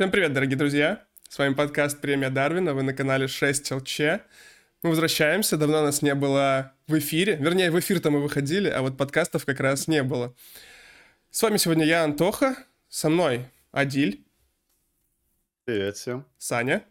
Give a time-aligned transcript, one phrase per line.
[0.00, 1.04] Всем привет, дорогие друзья!
[1.28, 4.00] С вами подкаст «Премия Дарвина», вы на канале 6 ЛЧ.
[4.82, 7.36] Мы возвращаемся, давно нас не было в эфире.
[7.36, 10.34] Вернее, в эфир-то мы выходили, а вот подкастов как раз не было.
[11.30, 12.56] С вами сегодня я, Антоха,
[12.88, 14.24] со мной Адиль.
[15.66, 16.24] Привет всем.
[16.38, 16.82] Саня.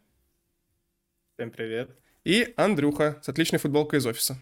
[1.33, 1.89] Всем привет.
[2.25, 4.37] И Андрюха с отличной футболкой из офиса.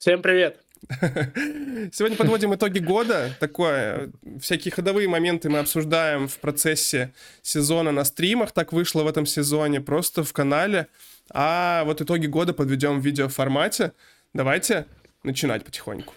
[0.00, 0.65] Всем привет.
[1.92, 3.30] Сегодня подводим итоги года.
[3.40, 4.10] Такое,
[4.40, 7.12] всякие ходовые моменты мы обсуждаем в процессе
[7.42, 8.52] сезона на стримах.
[8.52, 10.86] Так вышло в этом сезоне, просто в канале.
[11.30, 13.92] А вот итоги года подведем в видеоформате.
[14.32, 14.86] Давайте
[15.24, 16.14] начинать потихоньку.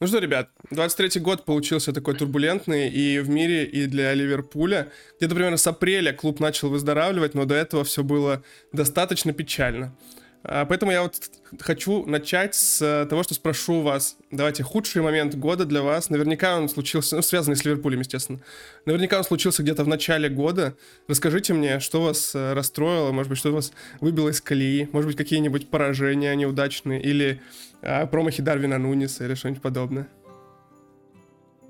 [0.00, 4.92] Ну что, ребят, 23-й год получился такой турбулентный и в мире, и для Ливерпуля.
[5.18, 8.42] Где-то примерно с апреля клуб начал выздоравливать, но до этого все было
[8.72, 9.92] достаточно печально.
[10.44, 11.14] А, поэтому я вот
[11.60, 14.16] хочу начать с того, что спрошу вас.
[14.30, 16.10] Давайте, худший момент года для вас.
[16.10, 18.40] Наверняка он случился, ну, связанный с Ливерпулем, естественно.
[18.84, 20.74] Наверняка он случился где-то в начале года.
[21.08, 25.16] Расскажите мне, что вас э, расстроило, может быть, что вас выбило из колеи, может быть,
[25.16, 27.40] какие-нибудь поражения неудачные, или
[27.82, 30.08] а, промахи Дарвина Нуниса, или что-нибудь подобное.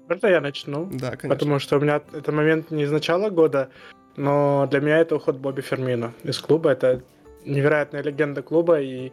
[0.09, 0.87] Можно я начну?
[0.93, 1.29] Да, конечно.
[1.29, 3.69] Потому что у меня это момент не из начала года,
[4.17, 6.71] но для меня это уход Бобби Фермина из клуба.
[6.71, 7.03] Это
[7.45, 9.13] невероятная легенда клуба, и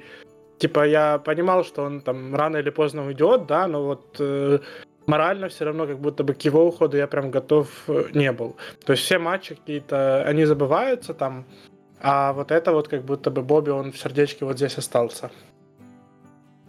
[0.57, 4.59] типа я понимал, что он там рано или поздно уйдет, да, но вот э,
[5.07, 8.55] морально все равно как будто бы к его уходу я прям готов э, не был.
[8.85, 11.45] То есть все матчи какие-то, они забываются там,
[12.01, 15.31] а вот это вот как будто бы Бобби, он в сердечке вот здесь остался.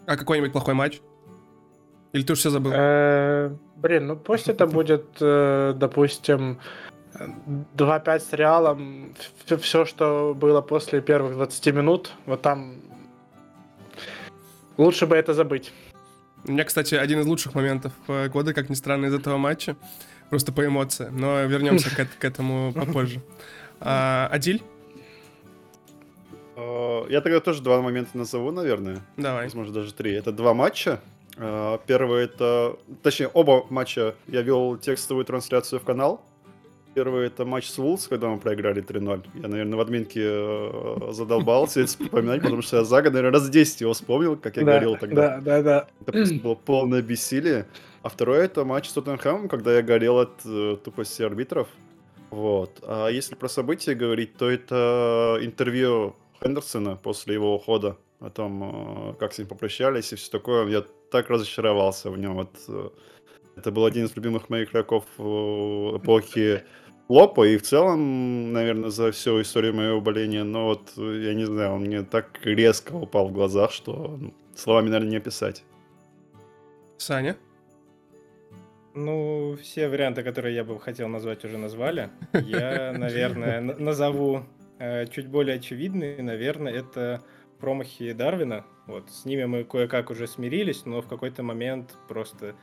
[0.06, 1.00] А какой-нибудь плохой матч?
[2.12, 2.72] Или ты уже все забыл?
[2.74, 6.58] Э, блин, ну пусть это будет, э, допустим,
[7.76, 9.14] 2-5 с Реалом,
[9.60, 12.76] все, что было после первых 20 минут, вот там
[14.76, 15.72] лучше бы это забыть.
[16.44, 19.76] У меня, кстати, один из лучших моментов э, года, как ни странно, из этого матча.
[20.30, 21.16] Просто по эмоциям.
[21.18, 23.20] Но вернемся к, к этому попозже.
[23.80, 24.62] А, Адиль?
[26.56, 29.00] Э, я тогда тоже два момента назову, наверное.
[29.16, 29.44] Давай.
[29.44, 30.12] Возможно, даже три.
[30.12, 31.00] Это два матча.
[31.36, 32.76] Э, первый это...
[33.02, 36.24] Точнее, оба матча я вел текстовую трансляцию в канал.
[36.96, 39.26] Первый это матч с Вулс, когда мы проиграли 3-0.
[39.34, 43.50] Я, наверное, в админке э, задолбался это вспоминать, потому что я за год, наверное, раз
[43.50, 45.36] 10 его вспомнил, как я да, горел тогда.
[45.36, 45.88] Да, да, да.
[46.06, 47.66] Это было полное бессилие.
[48.00, 51.68] А второй это матч с Тоттенхэмом, когда я горел от э, тупости арбитров.
[52.30, 52.82] Вот.
[52.82, 59.14] А если про события говорить, то это интервью Хендерсона после его ухода о том, э,
[59.18, 60.66] как с ним попрощались и все такое.
[60.68, 62.36] Я так разочаровался в нем.
[62.36, 62.88] Вот, э,
[63.56, 66.62] это был один из любимых моих игроков эпохи
[67.08, 71.74] Лопа, и в целом, наверное, за всю историю моего боления, но вот, я не знаю,
[71.74, 75.62] он мне так резко упал в глазах, что ну, словами, наверное, не описать.
[76.98, 77.36] Саня?
[78.94, 82.08] Ну, все варианты, которые я бы хотел назвать, уже назвали.
[82.32, 84.44] Я, наверное, назову
[84.78, 86.22] э, чуть более очевидные.
[86.22, 87.22] Наверное, это
[87.60, 88.64] промахи Дарвина.
[88.86, 92.54] Вот, с ними мы кое-как уже смирились, но в какой-то момент просто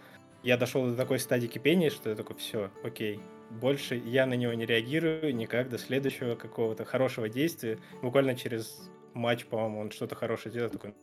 [0.41, 3.19] я дошел до такой стадии кипения, что я такой, все, окей,
[3.59, 7.79] больше я на него не реагирую никак до следующего какого-то хорошего действия.
[8.01, 10.93] Буквально через матч, по-моему, он что-то хорошее делает, такой,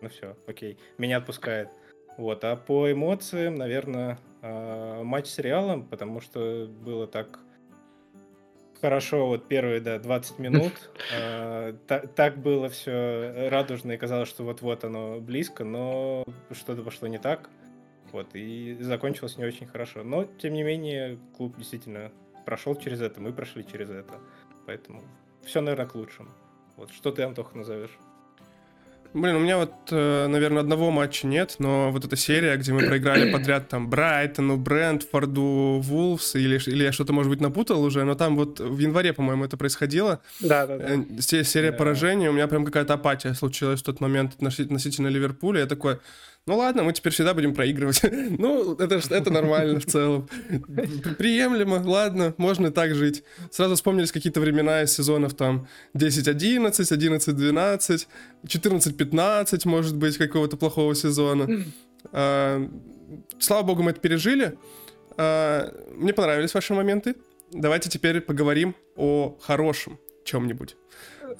[0.00, 1.68] ну все, окей, меня отпускает.
[2.16, 7.38] Вот, а по эмоциям, наверное, а, матч с Реалом, потому что было так
[8.80, 10.72] хорошо вот первые, да, 20 минут.
[11.10, 17.18] А, так было все радужно и казалось, что вот-вот оно близко, но что-то пошло не
[17.18, 17.48] так.
[18.12, 20.02] Вот, и закончилось не очень хорошо.
[20.02, 22.10] Но, тем не менее, клуб действительно
[22.46, 24.14] прошел через это, мы прошли через это.
[24.66, 25.02] Поэтому
[25.44, 26.30] все, наверное, к лучшему.
[26.76, 27.98] Вот, что ты, Антоха, назовешь?
[29.14, 32.86] Блин, у меня вот, э, наверное, одного матча нет, но вот эта серия, где мы
[32.86, 38.14] проиграли подряд там Брайтону, Брентфорду, Вулфс, или, или я что-то, может быть, напутал уже, но
[38.14, 40.20] там вот в январе, по-моему, это происходило.
[40.40, 40.86] Да, да, да.
[40.90, 41.78] Э, серия да.
[41.78, 45.60] поражений, у меня прям какая-то апатия случилась в тот момент относительно Ливерпуля.
[45.60, 45.98] Я такой,
[46.48, 48.00] ну ладно, мы теперь всегда будем проигрывать.
[48.38, 50.28] ну, это, это нормально в целом.
[51.18, 53.22] Приемлемо, ладно, можно так жить.
[53.50, 58.06] Сразу вспомнились какие-то времена из сезонов там 10-11, 11-12,
[58.46, 61.64] 14-15, может быть, какого-то плохого сезона.
[62.12, 62.66] А,
[63.38, 64.56] слава богу, мы это пережили.
[65.18, 67.16] А, мне понравились ваши моменты.
[67.52, 70.76] Давайте теперь поговорим о хорошем чем-нибудь.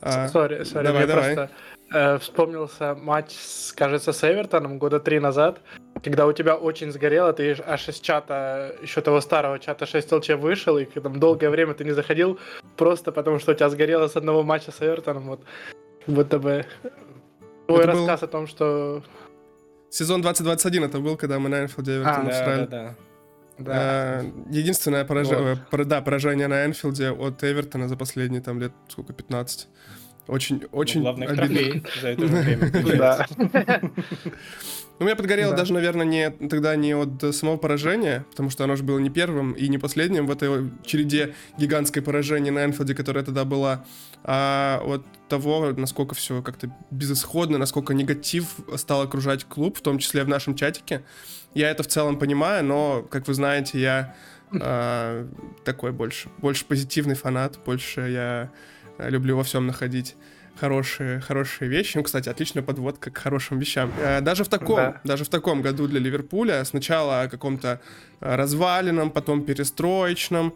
[0.02, 1.34] Сори, сори, давай, давай.
[1.34, 1.50] просто
[1.93, 3.35] э, вспомнился матч,
[3.75, 5.61] кажется, с Эвертоном года три назад,
[6.02, 10.31] когда у тебя очень сгорело, ты аж из чата, еще того старого чата 6 ЛЧ
[10.31, 12.38] вышел, и там долгое время ты не заходил,
[12.76, 15.40] просто потому что у тебя сгорело с одного матча с Эвертоном, вот,
[16.06, 16.64] будто бы
[17.67, 18.29] твой это рассказ был...
[18.29, 19.02] о том, что...
[19.90, 22.94] Сезон 2021 это был, когда мы на Энфилде Эвертон а, да, да, да.
[23.58, 24.23] Да.
[24.23, 25.70] Э, Единственное поражение, Вот.
[25.70, 29.69] пора- да, поражение на Энфилде от Эвертона за последние там лет сколько, 15.
[30.28, 31.46] Очень, очень Главный обидно.
[31.46, 32.96] трофей за это время.
[32.98, 33.26] Да.
[35.00, 35.58] Ну, у меня подгорело Да.
[35.58, 39.52] даже, наверное, не тогда не от самого поражения, потому что оно же было не первым
[39.52, 43.84] и не последним в этой череде гигантской поражений на Энфилде, которая тогда была,
[44.25, 50.25] а от того, насколько все как-то безысходно, насколько негатив стал окружать клуб, в том числе
[50.25, 51.02] в нашем чатике.
[51.54, 54.14] Я это в целом понимаю, но, как вы знаете, я
[54.52, 55.28] а,
[55.64, 58.50] такой больше, больше позитивный фанат, больше я
[58.98, 60.16] люблю во всем находить
[60.60, 61.96] хорошие, хорошие вещи.
[61.96, 63.92] Ну, кстати, отличная подводка к хорошим вещам.
[64.00, 65.00] Э, Даже в таком, Да.
[65.04, 67.80] даже в таком году для Ливерпуля сначала о каком-то
[68.20, 70.54] э, разваленном, потом перестроечном,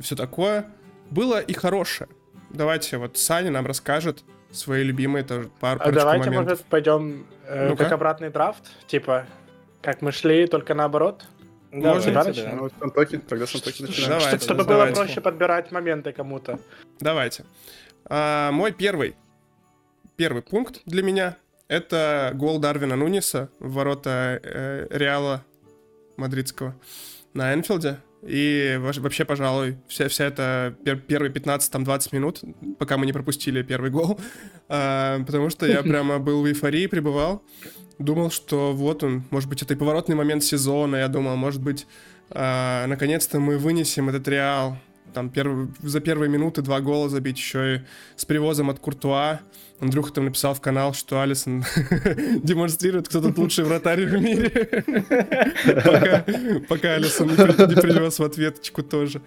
[0.00, 0.66] все такое.
[1.10, 2.08] Было и хорошее.
[2.50, 6.50] Давайте вот Саня нам расскажет свои любимые тоже пару А давайте, моментов.
[6.50, 7.84] может, пойдем э, Ну-ка.
[7.84, 8.62] как обратный драфт?
[8.86, 9.26] Типа,
[9.80, 11.24] как мы шли, только наоборот?
[11.72, 12.56] Можно, Давайте, да, да.
[12.56, 14.10] Ну, с Антоки, тогда с Антоки начинаем.
[14.10, 14.94] Давайте, Чтоб- чтобы давайте.
[14.94, 16.60] было проще подбирать моменты кому-то.
[17.00, 17.44] Давайте.
[18.04, 19.14] А, мой первый,
[20.16, 21.36] первый пункт для меня
[21.68, 25.42] это гол Дарвина Нуниса в ворота э, Реала
[26.18, 26.74] мадридского
[27.32, 27.96] на Энфилде.
[28.22, 32.40] И вообще, пожалуй, вся, вся эта пер- первые 15-20 минут,
[32.78, 34.20] пока мы не пропустили первый гол,
[34.68, 37.42] а, потому что я прямо был в эйфории, пребывал.
[38.02, 40.96] Думал, что вот он, может быть, это и поворотный момент сезона.
[40.96, 41.86] Я думал, может быть,
[42.30, 44.76] а, наконец-то мы вынесем этот Реал.
[45.14, 47.80] Там перв- за первые минуты два гола забить, еще и
[48.16, 49.40] с привозом от Куртуа.
[49.78, 51.64] Андрюха там написал в канал, что Алисон
[52.42, 54.48] демонстрирует, кто тут лучший вратарь в мире.
[55.84, 56.24] Пока-
[56.68, 59.20] Пока Алисон не при- не привез в ответочку тоже.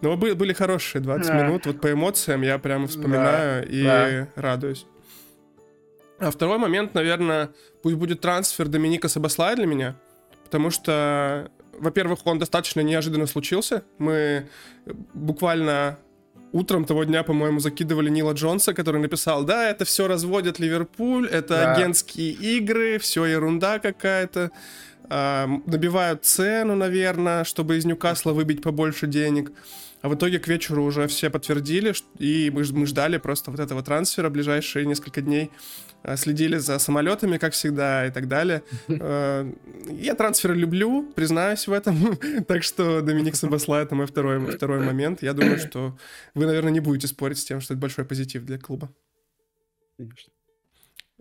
[0.00, 1.42] Но бы- были хорошие 20 Да.
[1.46, 1.66] минут.
[1.66, 4.28] Вот по эмоциям я прямо вспоминаю и да.
[4.36, 4.86] радуюсь.
[6.22, 7.50] А второй момент, наверное,
[7.82, 9.96] пусть будет трансфер Доминика Сабаслая для меня.
[10.44, 13.82] Потому что, во-первых, он достаточно неожиданно случился.
[13.98, 14.48] Мы
[15.14, 15.98] буквально
[16.52, 21.54] утром того дня, по-моему, закидывали Нила Джонса, который написал, да, это все разводит Ливерпуль, это
[21.54, 21.74] Да.
[21.74, 24.52] агентские игры, все ерунда какая-то.
[25.08, 29.52] А, набивают цену, наверное, чтобы из Ньюкасла выбить побольше денег.
[30.02, 34.30] А в итоге к вечеру уже все подтвердили, и мы, ждали просто вот этого трансфера
[34.30, 35.52] ближайшие несколько дней.
[36.02, 38.64] А, Следили за самолетами, как всегда, и так далее.
[38.88, 39.48] Э,
[39.90, 42.18] Я трансферы люблю, признаюсь в этом.
[42.48, 45.22] Так что Доминик Сабасла— это мой второй, второй момент.
[45.22, 45.96] Я думаю, что
[46.34, 48.92] вы, наверное, не будете спорить с тем, что это большой позитив для клуба.
[49.96, 50.32] Конечно.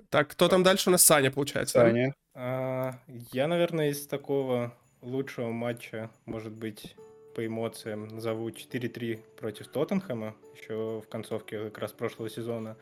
[0.10, 1.04] Так, кто там дальше у нас?
[1.04, 1.78] Саня, получается.
[1.78, 1.86] да?
[1.86, 2.16] Саня.
[2.34, 6.96] А, Я, наверное, из такого лучшего матча, может быть,
[7.36, 12.78] по эмоциям, назову 4-3 против Тоттенхэма, еще в концовке как раз прошлого сезона.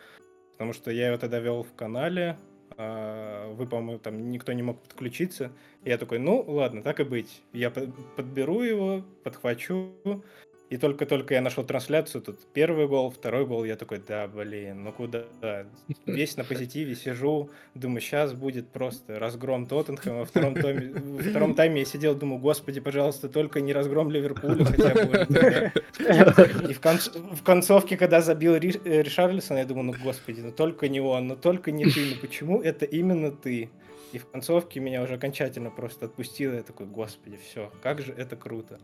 [0.53, 2.37] Потому что я его тогда вел в канале,
[2.77, 5.51] а, вы, по-моему, там никто не мог подключиться.
[5.83, 7.41] Я такой, ну, ладно, так и быть.
[7.53, 9.93] Я по- подберу его, подхвачу.
[10.69, 14.91] И только-только я нашел трансляцию, тут первый гол, второй гол, я такой, да, блин, ну
[14.91, 15.23] куда?
[16.05, 20.19] Весь на позитиве сижу, думаю, сейчас будет просто разгром Тоттенхэма.
[20.19, 24.63] Во втором, томе- во втором тайме я сидел, думаю, господи, пожалуйста, только не разгром Ливерпуля
[24.63, 25.09] хотя бы.
[25.09, 25.71] уже тогда».
[26.69, 30.51] И в, конц- в концовке, когда забил Ри- э, Ришарлисон, я думаю, ну господи, ну
[30.51, 33.71] только не он, ну только не ты, ну почему это именно ты?
[34.11, 38.35] И в концовке меня уже окончательно просто отпустило, я такой, господи, все, как же это
[38.35, 38.79] круто.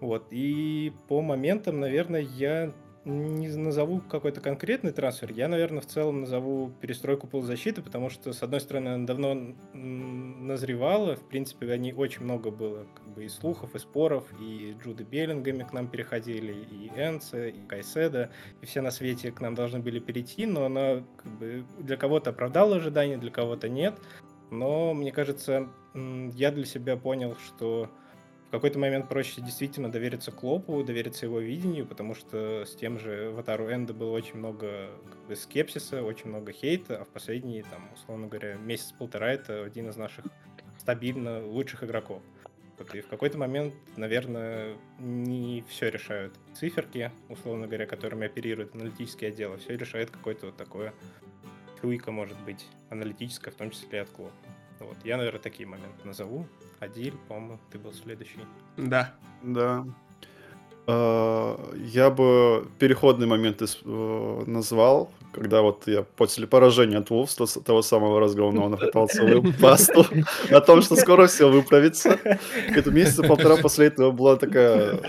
[0.00, 2.72] Вот, и по моментам, наверное, я
[3.04, 8.42] не назову какой-то конкретный трансфер, я, наверное, в целом назову перестройку полузащиты, потому что, с
[8.42, 13.28] одной стороны, она давно назревала, в принципе, о ней очень много было как бы и
[13.28, 18.30] слухов, и споров, и Джуды Беллингами к нам переходили, и Энце, и Кайседа,
[18.60, 22.30] и все на свете к нам должны были перейти, но она как бы для кого-то
[22.30, 23.98] оправдала ожидания, для кого-то нет,
[24.50, 27.88] но, мне кажется, я для себя понял, что
[28.50, 33.30] в какой-то момент проще действительно довериться Клопу, довериться его видению, потому что с тем же
[33.30, 37.88] Ватару Энда было очень много как бы, скепсиса, очень много хейта, а в последние, там,
[37.94, 40.24] условно говоря, месяц-полтора это один из наших
[40.78, 42.24] стабильно лучших игроков.
[42.76, 49.28] Вот, и в какой-то момент, наверное, не все решают циферки, условно говоря, которыми оперирует аналитический
[49.28, 50.92] отдел, а все решает какое-то вот такое
[51.80, 54.32] чуйка, может быть, аналитическая, в том числе и от клуба.
[54.80, 56.48] Вот, я, наверное, такие моменты назову.
[56.80, 58.40] Адиль, по-моему, ты был следующий.
[58.76, 59.12] Да.
[59.42, 59.84] Да.
[60.86, 67.82] А, Я бы переходный момент э, назвал, когда вот я после поражения от то- того
[67.82, 70.06] самого разгромного, напитал целую пасту
[70.50, 72.18] о том, что скоро все выправится.
[72.74, 75.00] Это месяца полтора после этого была такая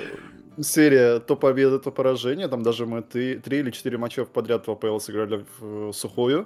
[0.60, 2.48] серия то победы, то поражения.
[2.50, 6.46] Там даже мы три, три или четыре матча подряд в АПЛ сыграли в э, сухую.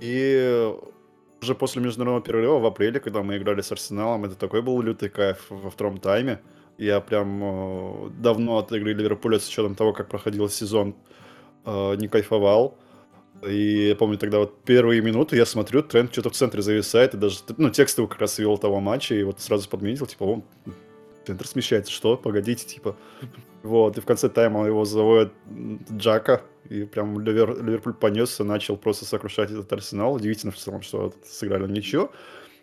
[0.00, 0.72] И
[1.44, 5.08] уже после международного перерыва в апреле, когда мы играли с Арсеналом, это такой был лютый
[5.08, 6.40] кайф во втором тайме.
[6.78, 10.94] Я прям э, давно от игры Ливерпуля с учетом того, как проходил сезон,
[11.64, 12.76] э, не кайфовал.
[13.46, 17.18] И я помню тогда вот первые минуты я смотрю, тренд что-то в центре зависает, и
[17.18, 20.44] даже, ну, текст его как раз вел того матча, и вот сразу подметил, типа, он
[21.26, 22.16] центр смещается, что?
[22.16, 22.96] Погодите, типа.
[23.62, 25.32] Вот, и в конце тайма его заводят
[25.90, 30.14] Джака, и прям Ливер, Ливерпуль понесся, начал просто сокрушать этот арсенал.
[30.14, 32.10] Удивительно в целом, что сыграли ничего.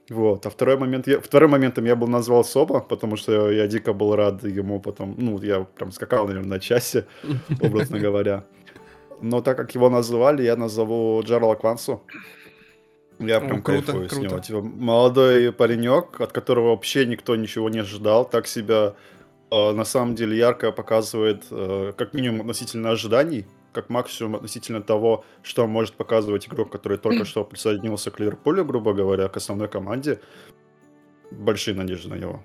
[0.09, 0.45] Вот.
[0.45, 4.15] А второй момент, я, вторым моментом я был назвал Соба, потому что я дико был
[4.15, 7.07] рад ему потом, ну, я прям скакал, наверное, на часе,
[7.61, 8.43] образно говоря.
[9.21, 12.03] Но так как его называли, я назову Джерала Квансу.
[13.21, 14.15] Я прям О, круто, кайфую круто.
[14.15, 14.39] с него.
[14.39, 18.95] Типа, молодой паренек, от которого вообще никто ничего не ожидал, так себя
[19.51, 25.23] э, на самом деле ярко показывает, э, как минимум относительно ожиданий, как максимум относительно того,
[25.43, 30.19] что может показывать игрок, который только что присоединился к Ливерпулю, грубо говоря, к основной команде.
[31.31, 32.43] Большие надежды на него.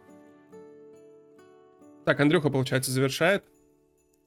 [2.04, 3.42] Так, Андрюха, получается, завершает.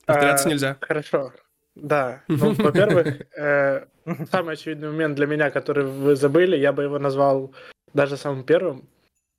[0.06, 0.78] Повторяться а, нельзя.
[0.82, 1.32] Хорошо.
[1.82, 3.86] Да, ну, во-первых, э,
[4.32, 7.52] самый очевидный момент для меня, который вы забыли, я бы его назвал
[7.94, 8.88] даже самым первым.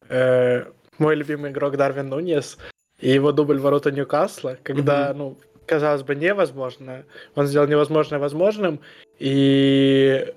[0.08, 0.64] Э,
[0.98, 2.58] мой любимый игрок Дарвин Нуньес
[3.00, 7.04] и его дубль ворота Ньюкасла, когда, ну, казалось бы, невозможно.
[7.34, 8.80] Он сделал невозможное возможным,
[9.18, 10.34] и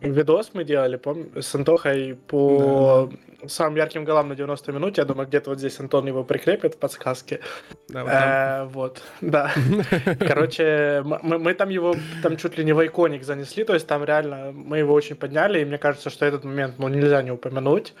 [0.00, 3.18] видос мы делали, помню, с Антохой по да.
[3.48, 5.00] Самым ярким голам на 90 минуте.
[5.00, 7.40] Я думаю, где-то вот здесь Антон его прикрепит в подсказке.
[7.88, 9.52] Да, вот, э, вот да.
[10.20, 14.04] Короче, мы, мы там его там чуть ли не в иконик занесли, то есть там
[14.04, 17.94] реально мы его очень подняли, и мне кажется, что этот момент ну, нельзя не упомянуть.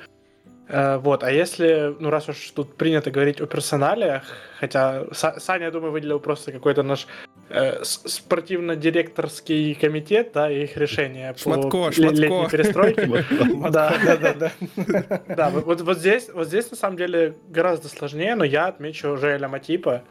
[0.68, 4.22] Э, вот, а если, ну раз уж тут принято говорить о персоналиях,
[4.58, 7.06] хотя Саня, я думаю, выделил просто какой-то наш
[7.50, 12.16] э, спортивно-директорский комитет, да, и их решение шматко, по шматко.
[12.16, 13.04] летней перестройке.
[13.70, 15.20] Да, да, да, да.
[15.36, 19.48] Да, вот, вот здесь, вот здесь на самом деле гораздо сложнее, но я отмечу Жоэля
[19.48, 20.02] Матипа.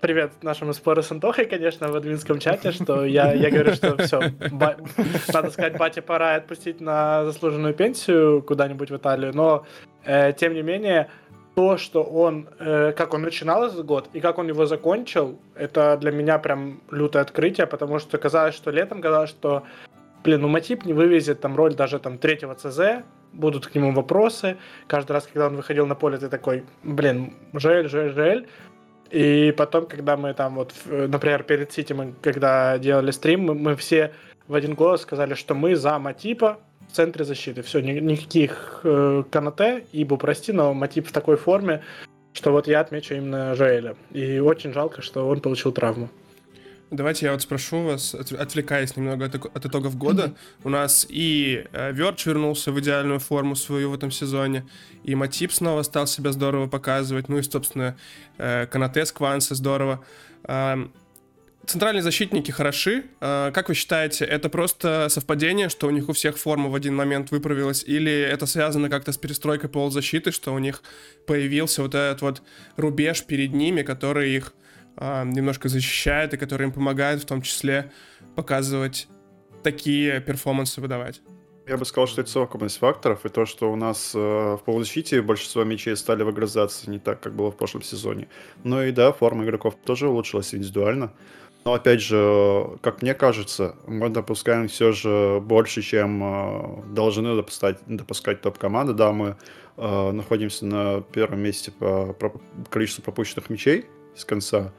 [0.00, 4.20] Привет нашему спору с Антохой, конечно, в админском чате, что я, я говорю, что все,
[4.52, 4.76] ба-
[5.32, 9.64] надо сказать, батя пора отпустить на заслуженную пенсию куда-нибудь в Италию, но
[10.04, 11.08] э, тем не менее,
[11.54, 15.96] то, что он, э, как он начинал этот год и как он его закончил, это
[15.96, 19.62] для меня прям лютое открытие, потому что казалось, что летом казалось, что,
[20.22, 24.58] блин, ну Матип не вывезет там роль даже там третьего ЦЗ, будут к нему вопросы.
[24.86, 28.46] Каждый раз, когда он выходил на поле, ты такой, блин, жаль, жаль, жаль.
[29.10, 33.76] И потом, когда мы там вот, например, перед Сити, мы когда делали стрим, мы, мы
[33.76, 34.12] все
[34.48, 36.58] в один голос сказали, что мы за Матипа
[36.88, 37.62] в центре защиты.
[37.62, 41.82] Все, ни, никаких э, Канате, ибо прости, но Матип в такой форме,
[42.32, 43.96] что вот я отмечу именно Жоэля.
[44.12, 46.08] И очень жалко, что он получил травму.
[46.90, 50.26] Давайте я вот спрошу вас, отвлекаясь немного от, от итогов года.
[50.26, 50.60] Mm-hmm.
[50.64, 54.64] У нас и э, Верч вернулся в идеальную форму свою в этом сезоне,
[55.02, 57.96] и Матип снова стал себя здорово показывать, ну и, собственно,
[58.38, 60.04] э, Канате с Кванса здорово.
[61.66, 63.06] Центральные защитники хороши.
[63.20, 66.94] Э, как вы считаете, это просто совпадение, что у них у всех форма в один
[66.94, 70.84] момент выправилась, или это связано как-то с перестройкой полузащиты, что у них
[71.26, 72.42] появился вот этот вот
[72.76, 74.52] рубеж перед ними, который их
[74.96, 77.92] а, немножко защищает и который им помогает в том числе
[78.34, 79.08] показывать
[79.62, 81.20] такие перформансы выдавать.
[81.68, 85.20] Я бы сказал, что это совокупность факторов, и то, что у нас э, в полузащите
[85.20, 88.28] большинство мячей стали выгрызаться не так, как было в прошлом сезоне.
[88.62, 91.12] Ну и да, форма игроков тоже улучшилась индивидуально.
[91.64, 97.80] Но опять же, как мне кажется, мы допускаем все же больше, чем э, должны допускать,
[97.86, 98.92] допускать топ-команды.
[98.92, 99.36] Да, мы
[99.76, 104.72] э, находимся на первом месте по, по количеству пропущенных мячей с конца.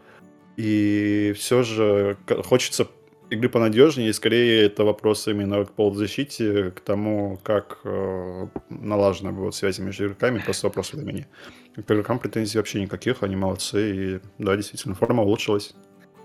[0.58, 2.88] И все же хочется
[3.30, 9.56] игры понадежнее, и скорее это вопрос именно к полузащите, к тому, как э, налажены будут
[9.56, 11.28] связи между игроками, просто вопрос времени.
[11.76, 15.74] К игрокам претензий вообще никаких, они молодцы, и да, действительно, форма улучшилась.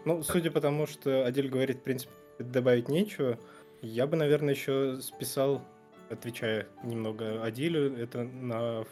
[0.04, 3.38] Ну, судя по тому, что Адель говорит, в принципе, добавить нечего,
[3.82, 5.62] я бы, наверное, еще списал,
[6.08, 8.84] отвечая немного Адилю, это на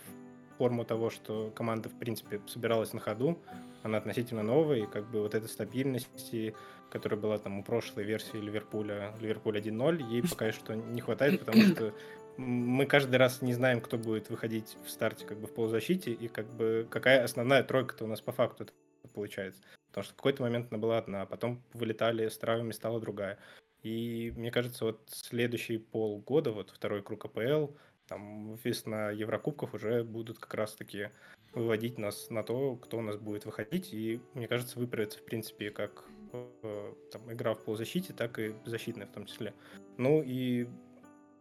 [0.58, 3.38] форму того, что команда, в принципе, собиралась на ходу,
[3.82, 6.54] она относительно новая, и как бы вот этой стабильности,
[6.90, 11.62] которая была там у прошлой версии Ливерпуля, Ливерпуль 1-0, ей пока что не хватает, потому
[11.62, 11.94] что
[12.36, 16.28] мы каждый раз не знаем, кто будет выходить в старте как бы в полузащите, и
[16.28, 18.66] как бы какая основная тройка-то у нас по факту
[19.14, 19.62] получается.
[19.88, 23.38] Потому что в какой-то момент она была одна, а потом вылетали с травмами, стала другая.
[23.82, 27.72] И мне кажется, вот следующий полгода, вот второй круг АПЛ,
[28.06, 31.10] там весна Еврокубков уже будут как раз-таки
[31.52, 33.92] выводить нас на то, кто у нас будет выходить.
[33.92, 39.06] И, мне кажется, выправится, в принципе, как э, там, игра в полузащите, так и защитная
[39.06, 39.54] в том числе.
[39.96, 40.68] Ну и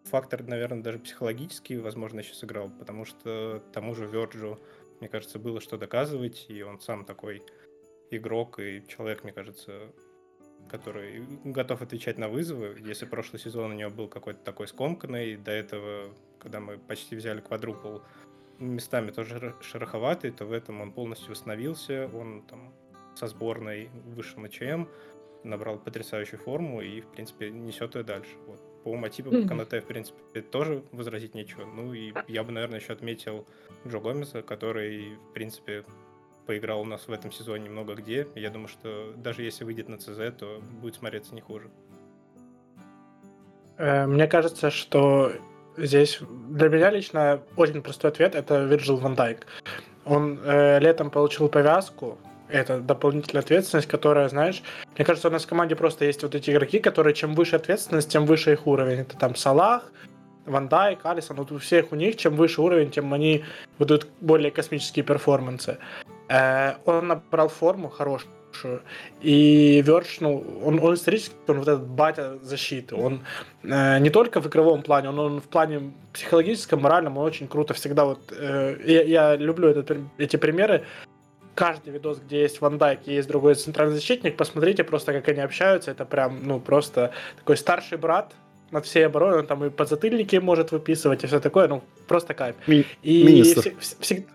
[0.05, 4.59] фактор, наверное, даже психологический, возможно, еще сыграл, потому что тому же Верджу
[4.99, 7.41] мне кажется, было что доказывать, и он сам такой
[8.11, 9.91] игрок и человек, мне кажется,
[10.69, 12.77] который готов отвечать на вызовы.
[12.79, 17.39] Если прошлый сезон у него был какой-то такой скомканный, до этого, когда мы почти взяли
[17.39, 17.99] квадрупл,
[18.59, 22.73] местами тоже шероховатый, то в этом он полностью восстановился, он там
[23.15, 24.85] со сборной вышел на ЧМ,
[25.43, 28.31] набрал потрясающую форму и, в принципе, несет ее дальше.
[28.47, 28.59] Вот.
[28.83, 29.47] По мотиву mm-hmm.
[29.47, 31.65] Канате, в принципе, тоже возразить нечего.
[31.65, 33.45] Ну и я бы, наверное, еще отметил
[33.87, 35.83] Джо Гомеса, который, в принципе,
[36.45, 38.27] поиграл у нас в этом сезоне много где.
[38.35, 41.69] Я думаю, что даже если выйдет на ЦЗ, то будет смотреться не хуже.
[43.77, 45.31] Э, мне кажется, что
[45.79, 46.19] здесь
[46.49, 49.45] для меня лично очень простой ответ это Вирджил Ван Дайк.
[50.05, 52.17] Он э, летом получил повязку,
[52.49, 54.63] это дополнительная ответственность, которая, знаешь,
[54.97, 58.09] мне кажется, у нас в команде просто есть вот эти игроки, которые чем выше ответственность,
[58.09, 59.01] тем выше их уровень.
[59.01, 59.91] Это там Салах,
[60.45, 63.43] Ван Дайк, Алисон, вот у всех у них, чем выше уровень, тем они
[63.77, 65.77] выдают более космические перформансы.
[66.27, 68.31] Э, он набрал форму хорошую,
[69.21, 73.21] и Вердж, ну, он, он исторически, он вот этот батя защиты, он
[73.63, 77.73] э, не только в игровом плане, он, он в плане психологическом, моральном, он очень круто
[77.73, 80.83] всегда вот, э, я, я люблю этот, эти примеры,
[81.59, 85.41] каждый видос, где есть Ван Дайк и есть другой центральный защитник, посмотрите просто, как они
[85.41, 85.91] общаются.
[85.91, 88.33] Это прям, ну, просто такой старший брат
[88.71, 89.39] над всей обороной.
[89.39, 91.67] Он там и подзатыльники может выписывать и все такое.
[91.67, 92.55] Ну, просто кайф.
[92.67, 93.73] Ми- и министр.
[93.79, 94.25] Вс-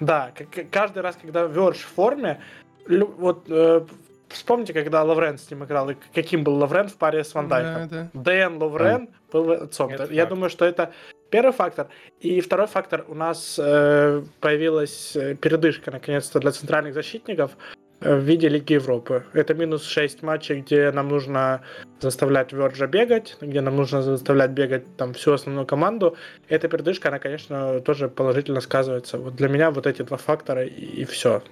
[0.00, 0.32] да,
[0.70, 2.40] каждый раз, когда Вердж в форме,
[2.88, 3.86] вот э,
[4.28, 7.88] вспомните, когда Лаврен с ним играл, и каким был Лаврен в паре с Ван Дайком.
[7.88, 8.20] Да, да.
[8.20, 9.12] Дэн Лаврен да.
[9.32, 9.90] был отцом.
[9.90, 10.30] Это Я факт.
[10.30, 10.92] думаю, что это
[11.30, 11.86] Первый фактор.
[12.20, 13.04] И второй фактор.
[13.08, 17.52] У нас э, появилась э, передышка, наконец-то, для центральных защитников
[18.00, 19.22] э, в виде Лиги Европы.
[19.32, 21.62] Это минус 6 матчей, где нам нужно
[22.00, 26.16] заставлять Верджа бегать, где нам нужно заставлять бегать там всю основную команду.
[26.48, 29.18] Эта передышка, она, конечно, тоже положительно сказывается.
[29.18, 31.42] Вот для меня вот эти два фактора и, и все.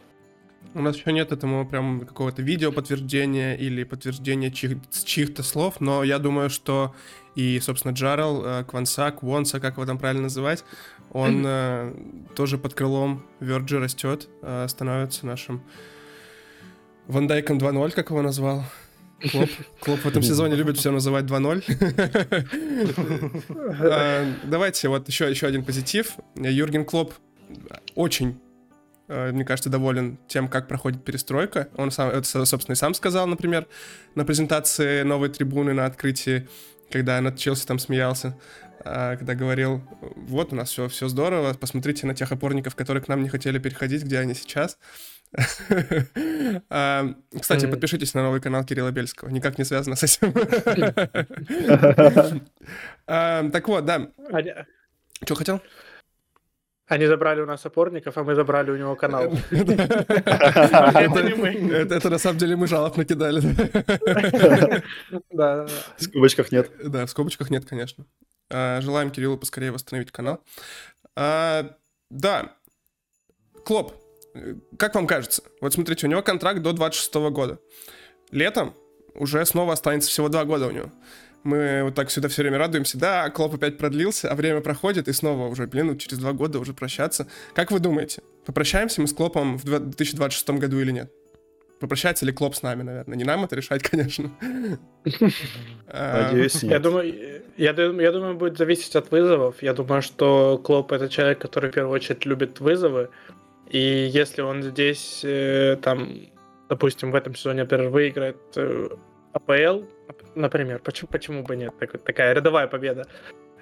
[0.74, 6.04] У нас еще нет этому прям какого-то видео подтверждения или подтверждения чьих- чьих-то слов, но
[6.04, 6.94] я думаю, что
[7.34, 10.64] и, собственно, Джарел, э, Кванса, Квонса, как его там правильно называть,
[11.10, 11.94] он э,
[12.36, 15.62] тоже под крылом Верджи растет, э, становится нашим
[17.06, 18.64] Вандайком 2.0, как его назвал.
[19.32, 19.48] Клоп,
[19.80, 21.64] Клоп в этом сезоне любит все называть 2.0.
[23.80, 26.12] Э, давайте вот еще, еще один позитив.
[26.36, 27.14] Юрген Клоп
[27.94, 28.38] очень
[29.08, 31.68] мне кажется, доволен тем, как проходит перестройка.
[31.76, 33.66] Он сам, это, собственно, и сам сказал, например,
[34.14, 36.46] на презентации новой трибуны на открытии,
[36.90, 38.36] когда над Челси там смеялся,
[38.84, 43.08] э, когда говорил, вот у нас все, все здорово, посмотрите на тех опорников, которые к
[43.08, 44.78] нам не хотели переходить, где они сейчас.
[46.70, 50.32] Э, кстати, подпишитесь на новый канал Кирилла Бельского, никак не связано с этим.
[53.06, 54.08] Так вот, да.
[55.24, 55.62] Что хотел?
[56.88, 59.30] Они забрали у нас опорников, а мы забрали у него канал.
[59.50, 60.50] Это
[62.10, 63.42] на самом деле мы жалоб накидали.
[65.30, 65.66] Да.
[65.96, 66.70] В скобочках нет.
[66.82, 68.06] Да, в скобочках нет, конечно.
[68.50, 70.42] А, желаем Кириллу поскорее восстановить канал.
[71.14, 71.76] А,
[72.08, 72.54] да.
[73.66, 73.92] Клоп,
[74.78, 75.42] как вам кажется?
[75.60, 77.58] Вот смотрите, у него контракт до 26 года.
[78.30, 78.74] Летом
[79.14, 80.90] уже снова останется всего два года у него
[81.44, 82.98] мы вот так сюда все время радуемся.
[82.98, 86.74] Да, Клоп опять продлился, а время проходит, и снова уже, блин, через два года уже
[86.74, 87.26] прощаться.
[87.54, 91.12] Как вы думаете, попрощаемся мы с Клопом в 2026 году или нет?
[91.80, 93.16] Попрощается ли Клоп с нами, наверное?
[93.16, 94.30] Не нам это решать, конечно.
[95.86, 96.72] А, Надеюсь, нет.
[96.72, 97.14] Я думаю,
[97.56, 99.62] я, я думаю, будет зависеть от вызовов.
[99.62, 103.10] Я думаю, что Клоп это человек, который в первую очередь любит вызовы.
[103.70, 103.78] И
[104.12, 106.08] если он здесь, э, там,
[106.68, 108.88] допустим, в этом сезоне, например, выиграет э,
[109.32, 109.84] АПЛ,
[110.34, 113.06] например, почему, почему бы нет, так, такая рядовая победа.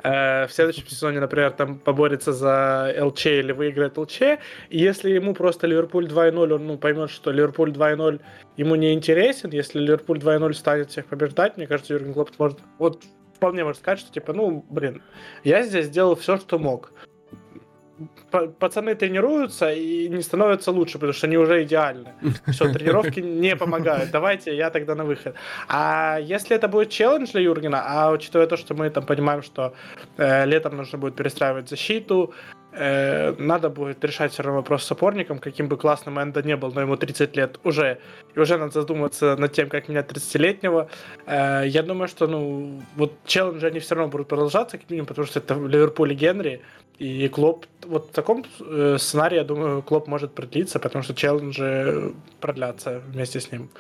[0.02, 4.20] Э, в следующем сезоне, например, там поборется за ЛЧ или выиграет ЛЧ,
[4.68, 8.20] и если ему просто Ливерпуль 2.0, он ну, поймет, что Ливерпуль 2.0
[8.56, 13.02] ему не интересен, если Ливерпуль 2.0 станет всех побеждать, мне кажется, Юрген Клопп может вот
[13.34, 15.02] вполне может сказать, что типа, ну, блин,
[15.44, 16.92] я здесь сделал все, что мог
[18.58, 22.12] пацаны тренируются и не становятся лучше, потому что они уже идеальны.
[22.46, 24.10] Все, тренировки не помогают.
[24.10, 25.34] Давайте я тогда на выход.
[25.68, 29.74] А если это будет челлендж для Юргена, а учитывая то, что мы там понимаем, что
[30.18, 32.34] э, летом нужно будет перестраивать защиту,
[32.72, 36.72] э, надо будет решать все равно вопрос с опорником, каким бы классным Энда не был,
[36.72, 37.98] но ему 30 лет уже,
[38.34, 40.88] и уже надо задуматься над тем, как менять 30-летнего.
[41.26, 45.26] Э, я думаю, что, ну, вот челленджи, они все равно будут продолжаться, как минимум, потому
[45.26, 46.60] что это Ливерпуль и Генри,
[46.98, 52.14] и Клоп, вот в таком э, сценарии, я думаю, Клоп может продлиться, потому что челленджи
[52.40, 53.70] продлятся вместе с ним.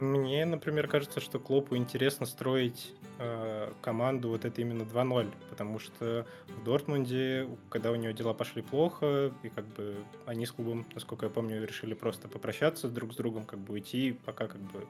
[0.00, 6.26] Мне, например, кажется, что Клопу интересно строить э, команду вот это именно 2-0, потому что
[6.48, 9.94] в Дортмунде, когда у него дела пошли плохо, и как бы
[10.26, 14.18] они с клубом, насколько я помню, решили просто попрощаться друг с другом, как бы уйти,
[14.24, 14.84] пока как бы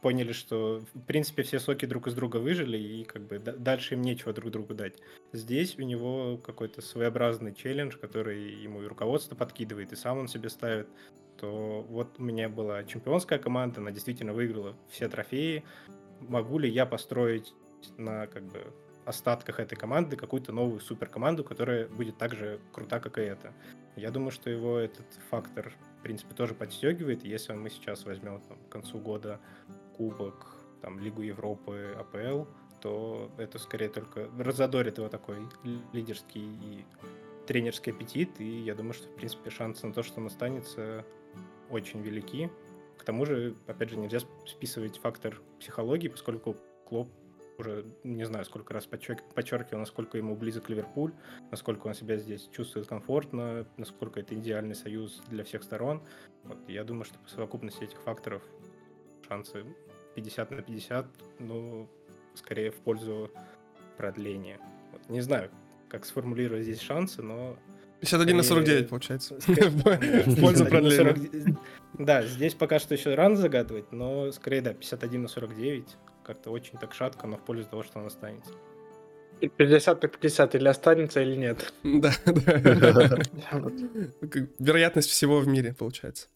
[0.00, 4.02] поняли, что в принципе все соки друг из друга выжили, и как бы дальше им
[4.02, 4.94] нечего друг другу дать.
[5.32, 10.48] Здесь у него какой-то своеобразный челлендж, который ему и руководство подкидывает, и сам он себе
[10.48, 10.88] ставит
[11.38, 15.64] то вот у меня была чемпионская команда, она действительно выиграла все трофеи.
[16.20, 17.54] Могу ли я построить
[17.96, 18.72] на как бы
[19.04, 23.54] остатках этой команды какую-то новую суперкоманду, которая будет так же крута, как и эта?
[23.96, 27.24] Я думаю, что его этот фактор, в принципе, тоже подстегивает.
[27.24, 29.40] Если мы сейчас возьмем там, к концу года
[29.98, 30.46] Кубок,
[30.80, 32.44] там, Лигу Европы, АПЛ,
[32.80, 35.36] то это скорее только разодорит его такой
[35.92, 36.84] лидерский и
[37.46, 41.04] тренерский аппетит, и я думаю, что, в принципе, шансы на то, что он останется,
[41.70, 42.50] очень велики.
[42.96, 46.56] К тому же, опять же, нельзя списывать фактор психологии, поскольку
[46.86, 47.08] Клоп
[47.58, 51.12] уже не знаю, сколько раз подчеркивал, насколько ему близок Ливерпуль,
[51.50, 56.02] насколько он себя здесь чувствует комфортно, насколько это идеальный союз для всех сторон.
[56.44, 58.42] Вот, я думаю, что по совокупности этих факторов
[59.26, 59.64] шансы
[60.18, 61.06] 50 на 50,
[61.38, 61.88] ну,
[62.34, 63.30] скорее в пользу
[63.96, 64.58] продления.
[64.92, 65.50] Вот, не знаю,
[65.88, 67.56] как сформулировать здесь шансы, но
[68.00, 69.34] 51 на 49, получается.
[69.46, 71.56] В пользу продления.
[71.94, 75.84] Да, здесь пока что еще рано загадывать, но скорее, да, 51 на 49.
[76.24, 78.52] Как-то очень так шатко, но в пользу того, что он останется.
[79.40, 81.72] 50 на 50 или останется, или нет.
[81.82, 83.18] Да, да.
[84.58, 86.28] Вероятность всего в мире, получается.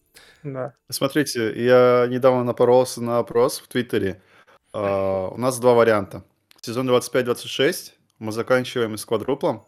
[0.43, 0.73] Да.
[0.89, 4.21] Смотрите, я недавно напоролся на опрос в Твиттере.
[4.73, 6.23] Uh, у нас два варианта.
[6.61, 9.65] Сезон 25-26 мы заканчиваем с квадруплом,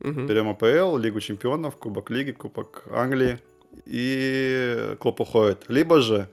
[0.00, 0.22] Угу.
[0.22, 3.38] Берем АПЛ, Лигу Чемпионов, Кубок Лиги, Кубок Англии
[3.84, 5.64] и клуб уходит.
[5.68, 6.28] Либо же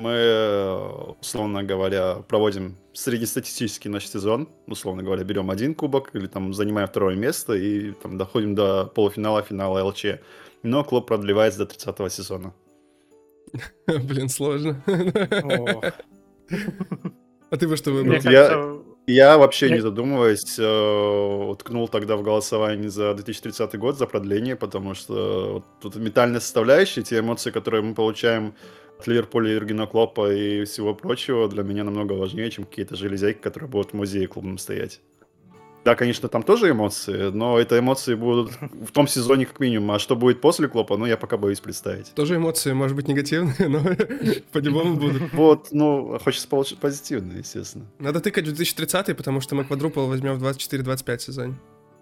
[0.00, 6.88] мы, условно говоря, проводим среднестатистический наш сезон, условно говоря, берем один кубок или там занимаем
[6.88, 10.06] второе место и там доходим до полуфинала, финала ЛЧ.
[10.62, 12.54] Но клуб продлевается до 30 сезона.
[13.86, 14.82] Блин, сложно.
[17.50, 18.84] А ты бы что выбрал?
[19.06, 24.94] Я, вообще не задумываясь э, уткнул тогда в голосование за 2030 год, за продление, потому
[24.94, 28.54] что вот тут метальная составляющая, те эмоции, которые мы получаем
[29.00, 33.68] от Ливерпуля, Юргена Клопа и всего прочего, для меня намного важнее, чем какие-то железяки, которые
[33.68, 35.00] будут в музее клубном стоять.
[35.82, 39.92] Да, конечно, там тоже эмоции, но это эмоции будут в том сезоне как минимум.
[39.92, 42.12] А что будет после Клопа, ну, я пока боюсь представить.
[42.14, 43.80] Тоже эмоции, может быть, негативные, но
[44.52, 45.32] по-любому будут.
[45.32, 47.86] Вот, ну, хочется получить позитивные, естественно.
[47.98, 51.54] Надо тыкать в 2030 потому что мы квадрупл возьмем в 24-25 сезоне.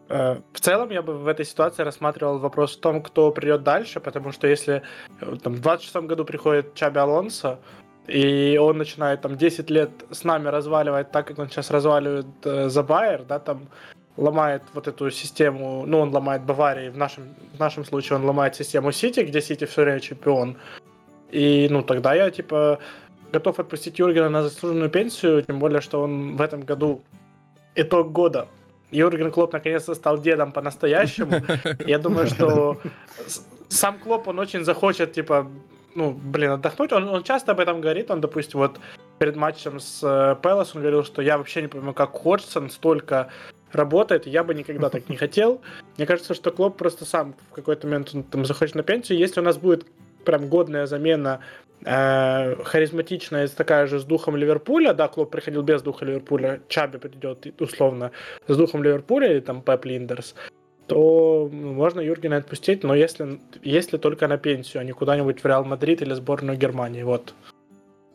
[0.09, 4.01] Э, в целом, я бы в этой ситуации рассматривал вопрос в том, кто придет дальше,
[4.01, 4.83] потому что если
[5.21, 7.59] э, там, в 26 году приходит Чаби Алонсо,
[8.07, 12.69] и он начинает там 10 лет с нами разваливать так, как он сейчас разваливает э,
[12.69, 13.69] за Байер, да, там
[14.17, 18.57] ломает вот эту систему, ну, он ломает Баварии, в нашем, в нашем случае он ломает
[18.57, 20.57] систему Сити, где Сити все время чемпион.
[21.31, 22.79] И, ну, тогда я, типа,
[23.31, 27.03] готов отпустить Юргена на заслуженную пенсию, тем более, что он в этом году
[27.75, 28.49] итог года.
[28.91, 31.43] Юрген Клоп наконец-то стал дедом по-настоящему.
[31.87, 32.79] Я думаю, что
[33.69, 35.51] сам Клоп, он очень захочет, типа,
[35.95, 36.93] ну, блин, отдохнуть.
[36.93, 38.11] Он, он часто об этом говорит.
[38.11, 38.79] Он, допустим, вот
[39.19, 43.31] перед матчем с э, Пелос он говорил, что я вообще не понимаю, как Ходжсон столько
[43.73, 45.61] работает, я бы никогда так не хотел.
[45.97, 49.19] Мне кажется, что Клоп просто сам в какой-то момент он, там захочет на пенсию.
[49.19, 49.87] Если у нас будет
[50.29, 51.41] прям годная замена
[51.85, 57.47] э, харизматичная, такая же с духом Ливерпуля, да, Клоп приходил без духа Ливерпуля, Чаби придет
[57.59, 58.11] условно
[58.47, 60.35] с духом Ливерпуля или там Пеп Линдерс,
[60.87, 65.65] то можно Юргена отпустить, но если, если только на пенсию, а не куда-нибудь в Реал
[65.65, 67.33] Мадрид или сборную Германии, вот.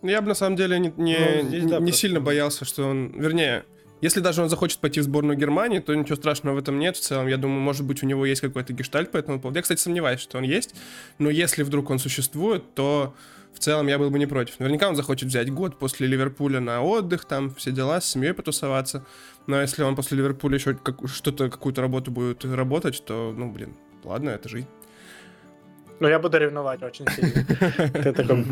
[0.04, 2.84] Ну, я бы на самом деле не, не, ну, здесь, да, не сильно боялся, что
[2.84, 3.08] он...
[3.16, 3.64] Вернее,
[4.04, 6.98] если даже он захочет пойти в сборную Германии, то ничего страшного в этом нет.
[6.98, 9.58] В целом, я думаю, может быть, у него есть какой-то гештальт по этому поводу.
[9.58, 10.76] Я, кстати, сомневаюсь, что он есть.
[11.20, 13.16] Но если вдруг он существует, то
[13.54, 14.60] в целом я был бы не против.
[14.60, 19.06] Наверняка он захочет взять год после Ливерпуля на отдых, там все дела, с семьей потусоваться.
[19.48, 23.74] Но если он после Ливерпуля еще как, что-то, какую-то работу будет работать, то, ну, блин,
[24.04, 24.68] ладно, это жизнь.
[26.02, 27.46] Ну, я буду ревновать очень сильно.
[28.04, 28.46] Ты такой...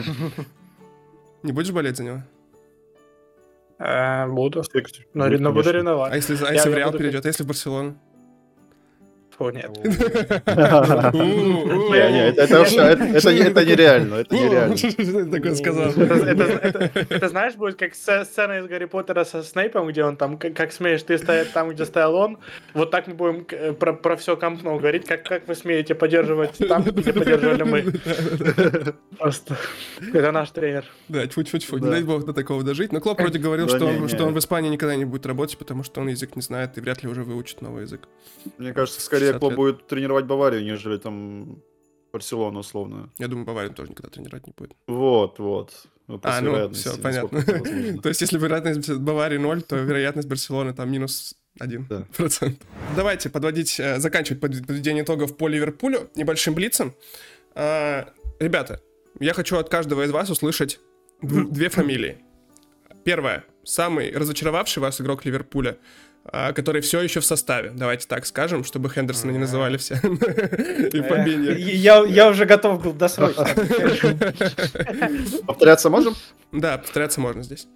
[1.44, 2.24] Не будешь болеть за него?
[3.82, 4.64] Э, буду.
[5.14, 6.14] Но буду ревновать.
[6.14, 7.98] А если, а если в Реал перейдет, а если в Барселону?
[9.42, 9.72] Фу, нет.
[11.14, 14.76] Не, не, это- нереально, это нереально.
[15.32, 15.92] Такое сказал?
[15.92, 20.72] Это, знаешь, будет как сце- сцена из Гарри Поттера со Снейпом, где он там, как,
[20.72, 22.38] смеешь ты стоять там, где стоял он.
[22.74, 27.14] Вот так мы будем э, про, все Кампноу говорить, как, вы смеете поддерживать там, где
[27.14, 27.94] поддерживали мы.
[29.18, 29.58] Просто.
[30.14, 30.86] Это наш тренер.
[31.10, 31.92] Да, тьфу-тьфу-тьфу, не Да.
[31.92, 32.92] дай бог до такого дожить.
[32.92, 33.86] Но Клоп вроде говорил, что
[34.26, 37.02] он в Испании никогда не будет работать, потому что он язык не знает и вряд
[37.04, 38.08] ли уже выучит новый язык.
[38.58, 39.58] Мне кажется, скорее 60 клуб лет.
[39.58, 41.62] будет тренировать Баварию, нежели там
[42.14, 43.10] Барселону условно.
[43.20, 44.74] Я думаю, Баварию тоже никогда тренировать не будет.
[44.88, 45.74] Вот, вот.
[46.08, 47.42] Вопрос А, ну, все, понятно.
[48.02, 52.06] То есть, если вероятность Баварии 0, то вероятность Барселоны там минус 1 Да.
[52.18, 52.62] процент.
[52.96, 56.94] Давайте подводить, э, заканчивать под- подведение итогов по Ливерпулю небольшим блицем.
[57.56, 58.82] А, Ребята,
[59.20, 60.80] я хочу от каждого из вас услышать
[61.22, 62.18] дв- две фамилии.
[63.04, 63.46] Первая.
[63.64, 65.78] Самый разочаровавший вас игрок Ливерпуля,
[66.26, 67.72] а, который все еще в составе.
[67.76, 69.96] Давайте так скажем, чтобы Хендерсона не называли все.
[70.94, 71.52] И Фабиньо.
[71.52, 73.48] Я, я уже готов был досрочно.
[75.46, 76.16] Повторяться можем?
[76.52, 77.68] Да, повторяться можно здесь.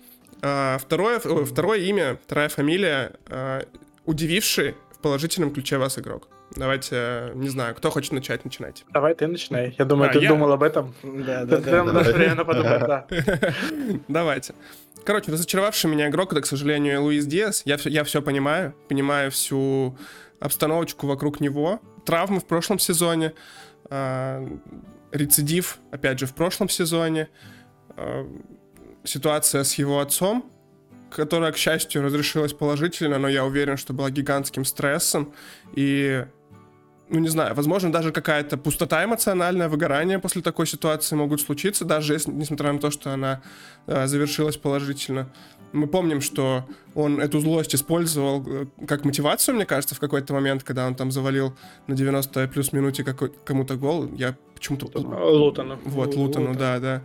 [0.41, 3.63] А, Второе, второе имя, вторая фамилия, а,
[4.05, 6.27] удививший в положительном ключе вас игрок.
[6.55, 8.83] Давайте, э, не знаю, кто хочет начать, начинайте.
[8.93, 9.75] Давай ты начинай.
[9.77, 10.29] Я думаю, А, ты я?
[10.29, 10.93] думал об этом.
[11.03, 11.83] Да, да, да.
[11.83, 13.07] время подумать, да.
[14.07, 14.53] Давайте.
[15.03, 17.61] Короче, разочаровавший меня игрок, это, к сожалению, Луис Диас.
[17.65, 19.97] Я все, я все понимаю, понимаю всю
[20.39, 21.79] обстановочку вокруг него.
[22.05, 23.33] Травмы в прошлом сезоне,
[23.89, 24.43] а,
[25.11, 27.27] рецидив, опять же, в прошлом сезоне,
[27.89, 28.27] а,
[29.03, 30.49] ситуация с его отцом,
[31.11, 35.33] которая, к счастью, разрешилась положительно, но я уверен, что была гигантским стрессом.
[35.75, 36.25] И,
[37.09, 42.13] ну, не знаю, возможно, даже какая-то пустота эмоциональная, выгорание после такой ситуации могут случиться, даже
[42.13, 43.41] если, несмотря на то, что она
[43.85, 45.29] э, завершилась положительно.
[45.71, 46.65] Мы помним, что
[46.95, 51.11] он эту злость использовал э, как мотивацию, мне кажется, в какой-то момент, когда он там
[51.11, 51.55] завалил
[51.87, 54.09] на 90 плюс минуте кому-то гол.
[54.13, 54.87] Я почему-то...
[54.97, 55.79] Лутону.
[55.85, 57.01] Вот, Лутону, да, да.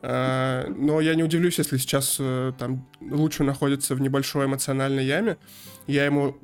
[0.00, 5.36] А, Но я не удивлюсь, если сейчас э, там лучше находится в небольшой эмоциональной яме.
[5.86, 6.36] Я ему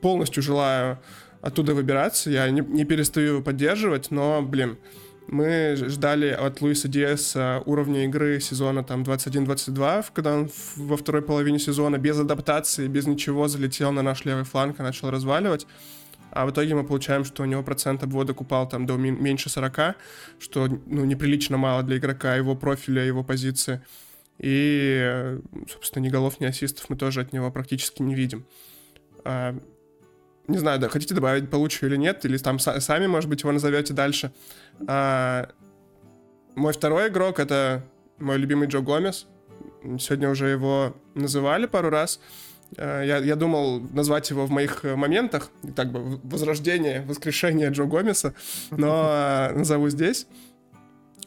[0.00, 0.98] полностью желаю
[1.42, 2.30] оттуда выбираться.
[2.30, 4.78] Я не, не перестаю его поддерживать, но, блин,
[5.26, 11.58] мы ждали от Луиса Диаса уровня игры сезона там 21-22, когда он во второй половине
[11.58, 15.66] сезона без адаптации, без ничего залетел на наш левый фланг и начал разваливать.
[16.30, 19.96] А в итоге мы получаем, что у него процент обводок упал там до меньше 40,
[20.38, 23.82] что ну, неприлично мало для игрока его профиля, его позиции.
[24.38, 25.38] И,
[25.70, 28.46] собственно, ни голов, ни ассистов мы тоже от него практически не видим.
[30.48, 33.40] А, не знаю, да, хотите добавить получше или нет, или там са- сами, может быть,
[33.42, 34.32] его назовете дальше.
[34.86, 35.48] А,
[36.54, 37.82] мой второй игрок— это
[38.18, 39.26] мой любимый Джо Гомес.
[39.98, 42.20] Сегодня уже его называли пару раз.
[42.76, 47.84] Э, Я, я думал назвать его в моих э, моментах, так бы возрождение, воскрешение Джо
[47.84, 48.34] Гомеса,
[48.70, 49.08] но
[49.50, 50.26] э, назову здесь.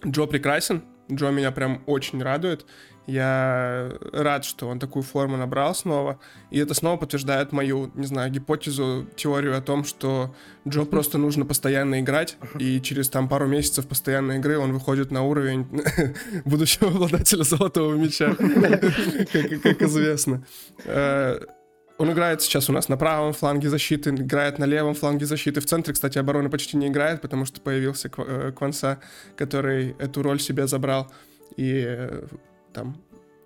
[0.06, 2.66] Джо прекрасен, Джо меня прям очень радует.
[3.08, 6.20] Я рад, что он такую форму набрал снова.
[6.50, 10.34] И это снова подтверждает мою, не знаю, гипотезу, теорию о том, что
[10.68, 15.24] Джо просто нужно постоянно играть, и через там пару месяцев постоянной игры он выходит на
[15.24, 15.68] уровень
[16.46, 20.44] будущего обладателя золотого мяча, как, известно.
[20.86, 21.40] Э,
[21.98, 25.62] Он играет сейчас у нас на правом фланге защиты, играет на левом фланге защиты.
[25.62, 28.98] В центре, кстати, обороны почти не играет, потому что появился э, Кванса,
[29.38, 31.12] который эту роль себе забрал.
[31.56, 32.26] И э,
[32.76, 32.96] там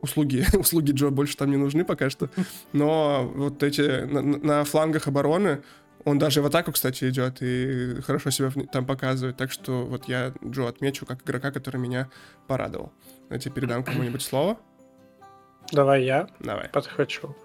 [0.02, 2.30] услуги, услуги Джо больше там не нужны пока что.
[2.74, 5.62] Но вот эти на, на- флангах обороны
[6.06, 9.38] он даже в атаку, кстати, идет и хорошо себя там показывает.
[9.38, 12.10] Так что вот я Джо отмечу как игрока, который меня
[12.48, 12.92] порадовал.
[13.24, 14.58] Давайте передам кому-нибудь слово.
[15.72, 16.28] Давай я.
[16.40, 16.70] Давай.
[16.70, 17.36] подхвачу.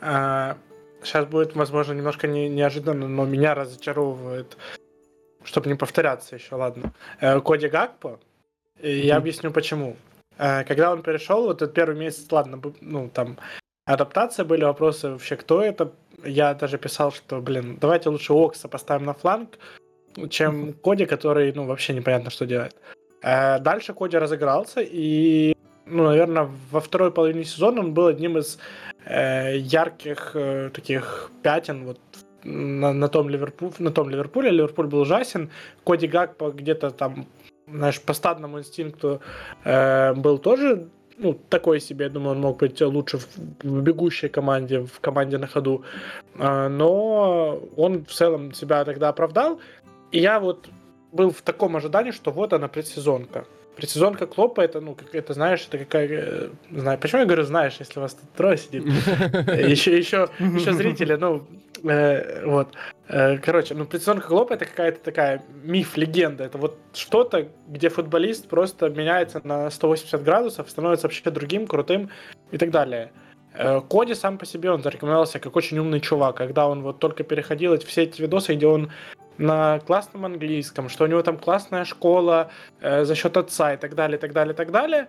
[0.00, 4.58] сейчас будет, возможно, немножко не- неожиданно, но меня разочаровывает,
[5.44, 6.92] чтобы не повторяться еще, ладно.
[7.20, 8.18] Э, Коди Гакпо.
[8.80, 9.96] И я объясню почему.
[10.38, 13.38] Э, Когда он перешел, вот этот первый месяц, ладно, ну там
[13.84, 15.92] адаптация были вопросы вообще, кто это.
[16.24, 19.58] Я даже писал, что, блин, давайте лучше Окса поставим на фланг,
[20.30, 22.76] чем Коди, который, ну, вообще непонятно, что делает.
[23.22, 25.54] Э, Дальше Коди разыгрался, и,
[25.86, 28.58] ну, наверное, во второй половине сезона он был одним из
[29.04, 31.98] э, ярких э, таких пятен вот
[32.44, 34.50] на, на том Ливерпуле, на том Ливерпуле.
[34.50, 35.50] Ливерпуль был ужасен.
[35.84, 37.26] Коди Гакпо где-то там,
[37.74, 39.20] знаешь, по стадному инстинкту
[39.64, 43.26] э, был тоже ну, такой себе, я думаю, он мог быть лучше в,
[43.62, 45.84] в бегущей команде, в команде на ходу.
[46.38, 49.60] А, но он в целом себя тогда оправдал.
[50.10, 50.68] И я вот
[51.12, 53.44] был в таком ожидании, что вот она предсезонка.
[53.76, 56.08] Предсезонка Клопа, это, ну, как это, знаешь, это какая...
[56.08, 58.84] э, Знаю, почему я говорю, знаешь, если вас тут трое сидит?
[58.84, 61.46] Еще, еще, еще зрители, ну,
[61.84, 62.74] Э, вот.
[63.08, 66.44] Э, короче, ну, предсезонка Глоба это какая-то такая миф, легенда.
[66.44, 72.10] Это вот что-то, где футболист просто меняется на 180 градусов, становится вообще другим, крутым
[72.50, 73.12] и так далее.
[73.54, 77.24] Э, Коди сам по себе, он зарекомендовался как очень умный чувак, когда он вот только
[77.24, 78.90] переходил эти, все эти видосы, где он
[79.38, 83.94] на классном английском, что у него там классная школа э, за счет отца и так
[83.94, 85.08] далее, и так далее, и так далее.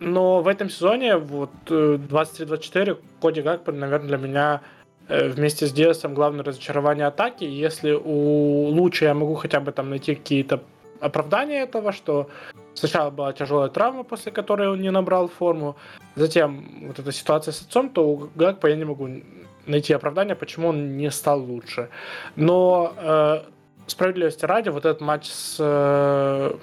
[0.00, 4.77] Но в этом сезоне, вот 23-24, Коди Гакпер, наверное, для меня Э,
[5.08, 7.44] вместе с Диасом главное разочарование атаки.
[7.44, 10.60] Если у Луча я могу хотя бы там найти какие-то
[11.00, 12.28] оправдания этого, что
[12.74, 15.76] сначала была тяжелая травма, после которой он не набрал форму,
[16.16, 19.08] затем вот эта ситуация с отцом, то у Гакпа я не могу
[19.66, 21.88] найти оправдание, почему он не стал лучше.
[22.36, 23.42] Но э,
[23.86, 25.56] справедливости ради, вот этот матч с...
[25.58, 26.54] Э,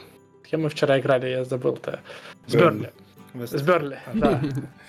[0.50, 2.00] кем мы вчера играли, я забыл-то.
[2.48, 2.92] С Бернли.
[3.34, 4.42] С Берли, да.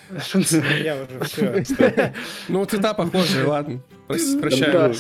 [0.83, 1.21] Я уже
[1.65, 2.13] все.
[2.49, 3.81] Ну, цвета похожие, ладно.
[4.09, 4.95] Прощаю.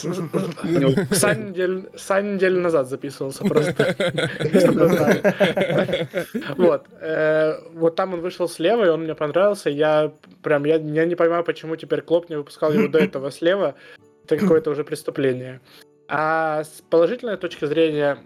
[1.15, 3.95] Сань неделю назад записывался просто.
[6.57, 6.87] Вот.
[7.01, 9.71] Э, вот там он вышел слева, и он мне понравился.
[9.71, 13.75] Я прям, я не понимаю, почему теперь Клоп не выпускал его до этого слева.
[14.25, 15.61] Это какое-то уже преступление.
[16.09, 18.19] А с положительной точки зрения,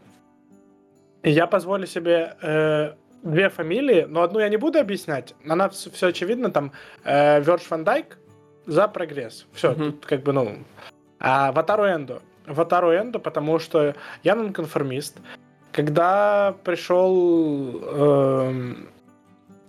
[1.22, 5.34] я позволю себе э, две фамилии, но одну я не буду объяснять.
[5.46, 6.72] Она все, все очевидно, там
[7.04, 8.18] э, Вердж Ван Дайк
[8.66, 9.46] за прогресс.
[9.52, 9.90] Все, mm-hmm.
[9.92, 10.58] тут как бы, ну...
[11.18, 12.22] А Ватару Эндо.
[12.46, 15.18] Ватару Эндо, потому что я нонконформист.
[15.72, 18.74] Когда пришел э,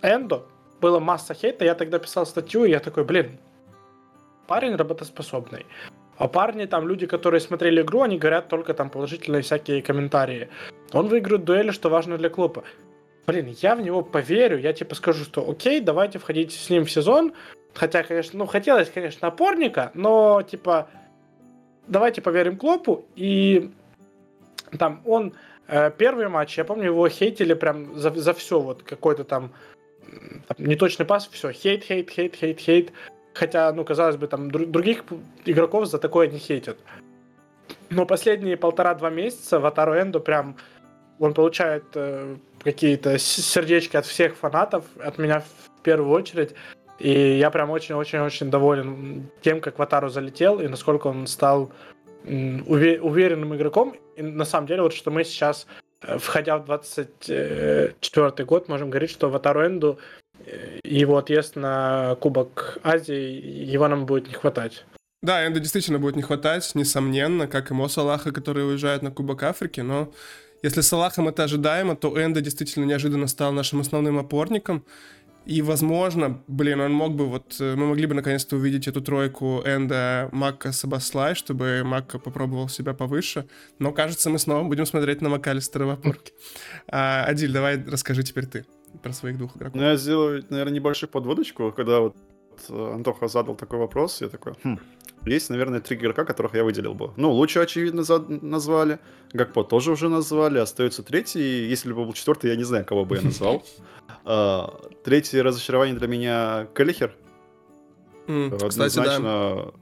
[0.02, 0.46] Эндо,
[0.80, 3.38] была масса хейта, я тогда писал статью, и я такой, блин,
[4.46, 5.66] парень работоспособный.
[6.16, 10.48] А парни, там, люди, которые смотрели игру, они говорят только там положительные всякие комментарии.
[10.92, 12.64] Он выиграет дуэли, что важно для клуба
[13.26, 16.90] блин, я в него поверю, я типа скажу, что окей, давайте входить с ним в
[16.90, 17.32] сезон.
[17.74, 20.88] Хотя, конечно, ну, хотелось, конечно, опорника, но, типа,
[21.86, 23.06] давайте поверим Клопу.
[23.16, 23.70] И
[24.78, 25.32] там он
[25.68, 29.52] э, первый матч, я помню, его хейтили прям за, за все, вот какой-то там,
[30.48, 32.92] там неточный пас, все, хейт, хейт, хейт, хейт, хейт.
[33.32, 35.04] Хотя, ну, казалось бы, там других
[35.46, 36.76] игроков за такое не хейтят.
[37.88, 40.56] Но последние полтора-два месяца в Атару Энду прям
[41.18, 46.54] он получает э, какие-то сердечки от всех фанатов, от меня в первую очередь.
[46.98, 51.72] И я прям очень-очень-очень доволен тем, как Ватару залетел и насколько он стал
[52.24, 53.96] уверенным игроком.
[54.16, 55.66] И на самом деле, вот что мы сейчас,
[56.02, 59.98] э, входя в 24 год, можем говорить, что Ватару Энду
[60.46, 64.84] э, его отъезд на Кубок Азии, его нам будет не хватать.
[65.22, 69.42] Да, Энду действительно будет не хватать, несомненно, как и Мо Салаха, который уезжает на Кубок
[69.42, 70.12] Африки, но
[70.62, 74.84] если с Салахом это ожидаемо, то Энда действительно неожиданно стал нашим основным опорником.
[75.44, 79.60] И, возможно, блин, он мог бы, вот, э, мы могли бы наконец-то увидеть эту тройку
[79.64, 83.46] Энда, Макка, Сабаслай, чтобы Макка попробовал себя повыше.
[83.80, 86.32] Но, кажется, мы снова будем смотреть на Макалистера в опорке.
[86.86, 88.64] А, Адиль, давай расскажи теперь ты
[89.02, 89.80] про своих двух игроков.
[89.80, 92.16] Ну, я сделаю, наверное, небольшую подводочку, когда вот
[92.68, 94.78] Антоха задал такой вопрос, я такой, хм,
[95.26, 97.12] есть, наверное, три игрока, которых я выделил бы.
[97.16, 98.98] Ну, лучше, очевидно, за- назвали.
[99.32, 100.58] Гакпо тоже уже назвали.
[100.58, 101.68] Остается третий.
[101.68, 103.62] Если бы был четвертый, я не знаю, кого бы я назвал.
[104.24, 107.14] А, третье разочарование для меня Келлихер.
[109.02, 109.72] Да.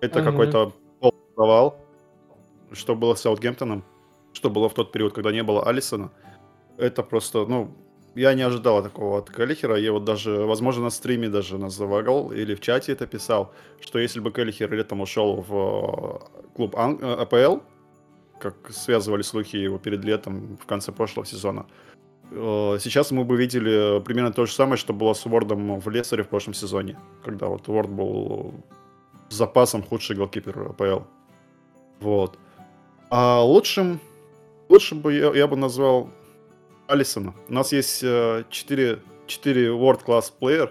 [0.00, 0.72] Это какой-то
[1.34, 1.76] провал.
[2.72, 3.84] Что было с Саутгемптоном,
[4.32, 6.10] что было в тот период, когда не было Алисона.
[6.76, 7.74] Это просто, ну,
[8.14, 9.76] я не ожидал такого от Келлихера.
[9.76, 14.20] Я вот даже, возможно, на стриме даже называл или в чате это писал, что если
[14.20, 17.60] бы Келлихер летом ушел в э, клуб Ан- э, АПЛ,
[18.38, 21.66] как связывали слухи его перед летом в конце прошлого сезона,
[22.30, 26.22] э, сейчас мы бы видели примерно то же самое, что было с Уордом в Лесаре
[26.22, 28.54] в прошлом сезоне, когда вот Уорд был
[29.28, 31.04] запасом худший голкипер АПЛ.
[32.00, 32.38] Вот.
[33.10, 33.98] А лучшим,
[34.68, 36.10] лучшим бы я, я бы назвал
[36.86, 37.34] Алисона.
[37.48, 40.70] У нас есть 4, 4 World Class Player.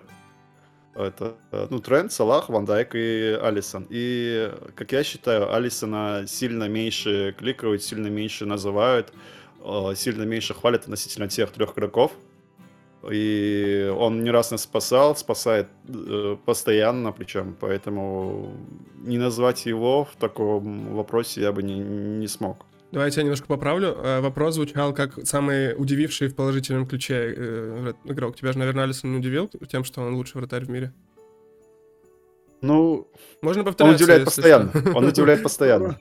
[0.96, 3.88] Это, э, ну, Трент, Салах, Ван Дайк и Алисон.
[3.90, 9.12] И, как я считаю, Алисона сильно меньше кликают, сильно меньше называют,
[9.66, 12.12] э, сильно меньше хвалят относительно тех трех игроков.
[13.12, 18.56] И он не раз нас спасал, спасает э, постоянно, причем, поэтому
[18.96, 22.66] не назвать его в таком вопросе я бы не, не смог.
[22.94, 23.98] Давайте я немножко поправлю.
[23.98, 28.36] Э, вопрос звучал как самый удививший в положительном ключе э, игрок.
[28.36, 30.94] Тебя же, наверное, Алисон не удивил тем, что он лучший вратарь в мире?
[32.62, 33.08] Ну,
[33.42, 33.90] можно повторять.
[33.90, 34.70] Он удивляет постоянно.
[34.70, 34.92] Что.
[34.94, 36.00] Он удивляет постоянно.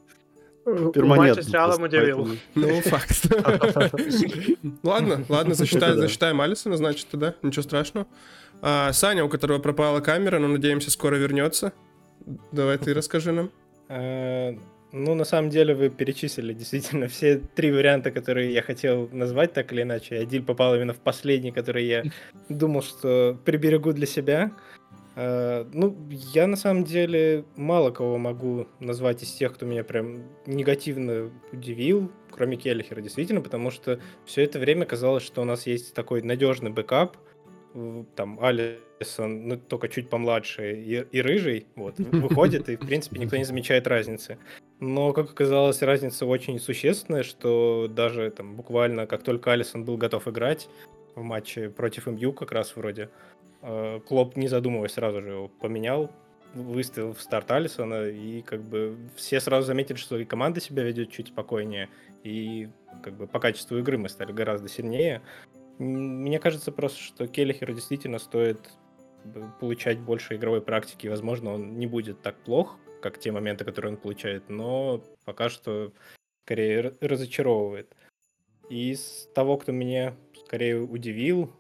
[0.67, 1.43] Перманентно.
[1.43, 2.29] с Реалом удивил.
[2.55, 3.27] Ну, факт.
[4.83, 7.35] Ладно, ладно, засчитаем, Алисона, значит, тогда.
[7.41, 8.07] Ничего страшного.
[8.61, 11.73] А, Саня, у которого пропала камера, но, надеемся, скоро вернется.
[12.53, 13.51] Давай ты расскажи нам.
[14.93, 19.73] Ну, на самом деле, вы перечислили действительно все три варианта, которые я хотел назвать так
[19.73, 20.19] или иначе.
[20.19, 22.05] Адиль попал именно в последний, который я
[22.49, 24.53] думал, что приберегу для себя.
[25.17, 30.25] Э, ну, я на самом деле мало кого могу назвать из тех, кто меня прям
[30.47, 35.95] негативно удивил, кроме Келлихера, действительно, потому что все это время казалось, что у нас есть
[35.95, 37.17] такой надежный backup,
[38.17, 43.37] там Алисон, ну, только чуть помладше, и, и рыжий, вот, выходит, и, в принципе, никто
[43.37, 44.39] не замечает разницы.
[44.83, 50.27] Но, как оказалось, разница очень существенная, что даже там буквально, как только Алисон был готов
[50.27, 50.69] играть
[51.15, 53.09] в матче против МЮ как раз вроде,
[53.63, 56.11] э, Клоп, не задумываясь, сразу же его поменял,
[56.55, 61.13] выставил в старт Алисона, и как бы все сразу заметили, что и команда себя ведет
[61.13, 61.89] чуть спокойнее,
[62.25, 62.69] и
[63.05, 65.23] как бы по качеству игры мы стали гораздо сильнее.
[65.79, 68.59] Мне кажется просто, что Келлихеру действительно стоит
[69.61, 71.07] получать больше игровой практики.
[71.07, 75.93] Возможно, он не будет так плох, как те моменты, которые он получает, но пока что
[76.45, 77.95] скорее разочаровывает.
[78.71, 81.53] Из того, кто меня скорее удивил,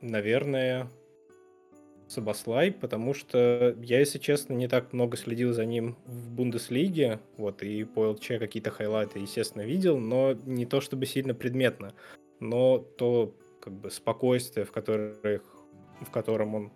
[0.00, 0.88] наверное,
[2.06, 7.62] Сабаслай, потому что я, если честно, не так много следил за ним в Бундеслиге, вот,
[7.62, 11.94] и по ЛЧ какие-то хайлайты, естественно, видел, но не то чтобы сильно предметно,
[12.40, 15.42] но то, как бы, спокойствие, в, которых,
[16.00, 16.72] в котором он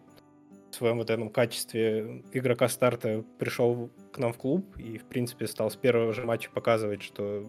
[0.79, 5.71] своем вот этом качестве игрока старта пришел к нам в клуб и, в принципе, стал
[5.71, 7.45] с первого же матча показывать, что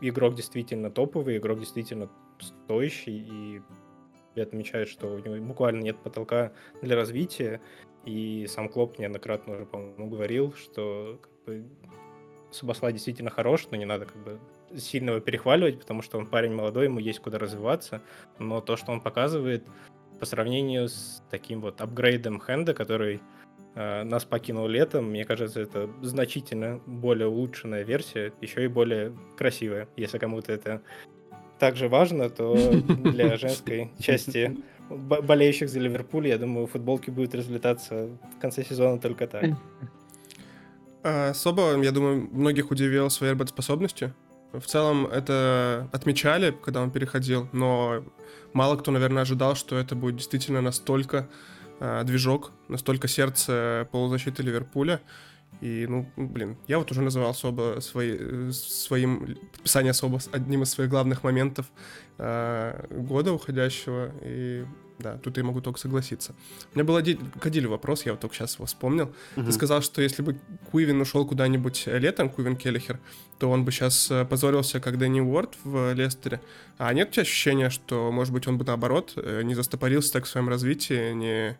[0.00, 2.08] игрок действительно топовый, игрок действительно
[2.38, 3.62] стоящий,
[4.36, 6.52] и отмечает, что у него буквально нет потолка
[6.82, 7.60] для развития,
[8.04, 11.64] и сам Клоп неоднократно уже, по-моему, говорил, что как бы,
[12.50, 14.38] Субасла действительно хорош, но не надо как бы
[14.76, 18.02] сильно его перехваливать, потому что он парень молодой, ему есть куда развиваться,
[18.38, 19.64] но то, что он показывает
[20.18, 23.20] по сравнению с таким вот апгрейдом Хенда, который
[23.74, 29.88] э, нас покинул летом, мне кажется, это значительно более улучшенная версия, еще и более красивая.
[29.96, 30.82] Если кому-то это
[31.58, 32.54] также важно, то
[33.04, 34.56] для женской части
[34.88, 39.44] болеющих за Ливерпуль, я думаю, футболки будут разлетаться в конце сезона только так.
[41.02, 44.14] А, особо, я думаю, многих удивил своей работоспособностью.
[44.60, 48.04] В целом это отмечали, когда он переходил, но
[48.52, 51.28] мало кто, наверное, ожидал, что это будет действительно настолько
[51.80, 55.00] э, движок, настолько сердце полузащиты Ливерпуля.
[55.60, 60.90] И, ну, блин, я вот уже называл особо свои, своим подписание особо одним из своих
[60.90, 61.66] главных моментов
[62.18, 64.10] э, года уходящего.
[64.22, 64.64] И
[64.98, 66.34] да, тут я могу только согласиться.
[66.72, 69.12] У меня был один, к Адилю вопрос, я вот только сейчас его вспомнил.
[69.36, 69.46] Угу.
[69.46, 70.38] Ты сказал, что если бы
[70.70, 72.98] Куивин ушел куда-нибудь летом, Куивин Келлихер,
[73.38, 76.40] то он бы сейчас э, позорился, как Дэнни Уорд в Лестере.
[76.78, 80.24] А нет у тебя ощущения, что, может быть, он бы наоборот э, не застопорился так
[80.24, 81.58] в своем развитии, не,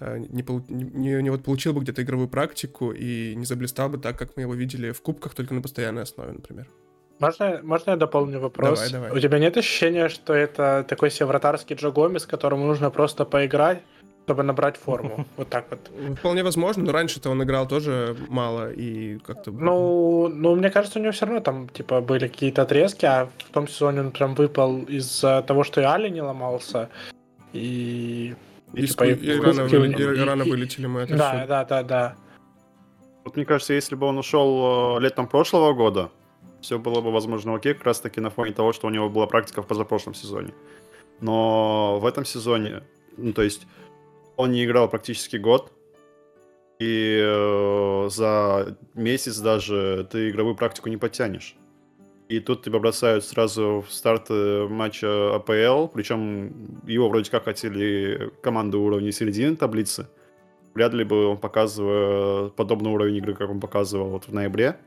[0.00, 4.18] э, не, не, не вот получил бы где-то игровую практику и не заблистал бы так,
[4.18, 6.66] как мы его видели в кубках, только на постоянной основе, например?
[7.20, 8.78] Можно, можно я дополню вопрос?
[8.78, 9.18] Давай, давай.
[9.18, 13.82] У тебя нет ощущения, что это такой себе вратарский Джо Гомес, которому нужно просто поиграть,
[14.24, 15.26] чтобы набрать форму?
[15.36, 15.90] Вот так вот.
[16.18, 19.50] Вполне возможно, но раньше-то он играл тоже мало и как-то...
[19.50, 23.52] Ну, ну, мне кажется, у него все равно там, типа, были какие-то отрезки, а в
[23.52, 26.88] том сезоне он прям выпал из-за того, что и Али не ломался,
[27.52, 28.34] и...
[28.74, 31.46] И, и, типа, и, и, рано, вы, и, и рано вылетели мы это Да, все.
[31.46, 32.16] да, да, да.
[33.24, 36.10] Вот мне кажется, если бы он ушел э, летом прошлого года,
[36.60, 39.26] все было бы, возможно, окей, как раз таки на фоне того, что у него была
[39.26, 40.52] практика в позапрошлом сезоне.
[41.20, 42.82] Но в этом сезоне,
[43.16, 43.66] ну, то есть,
[44.36, 45.72] он не играл практически год,
[46.78, 51.56] и э, за месяц даже ты игровую практику не подтянешь.
[52.28, 58.82] И тут тебя бросают сразу в старт матча АПЛ, причем его вроде как хотели команду
[58.82, 60.08] уровня середины таблицы.
[60.74, 64.78] Вряд ли бы он, показывая подобный уровень игры, как он показывал вот в ноябре,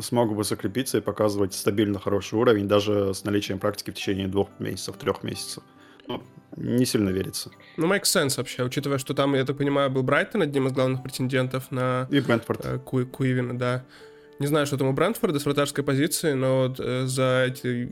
[0.00, 4.48] смогу бы закрепиться и показывать стабильно хороший уровень, даже с наличием практики в течение двух
[4.58, 5.62] месяцев, трех месяцев.
[6.08, 6.22] Ну,
[6.56, 7.50] не сильно верится.
[7.76, 11.02] Ну, make sense вообще, учитывая, что там, я так понимаю, был Брайтон одним из главных
[11.02, 12.08] претендентов на...
[12.10, 12.64] И Брентфорд.
[12.64, 13.84] Э, Ку Куивина, да.
[14.38, 17.88] Не знаю, что там у Брентфорда с вратарской позиции, но вот, э, за эти э,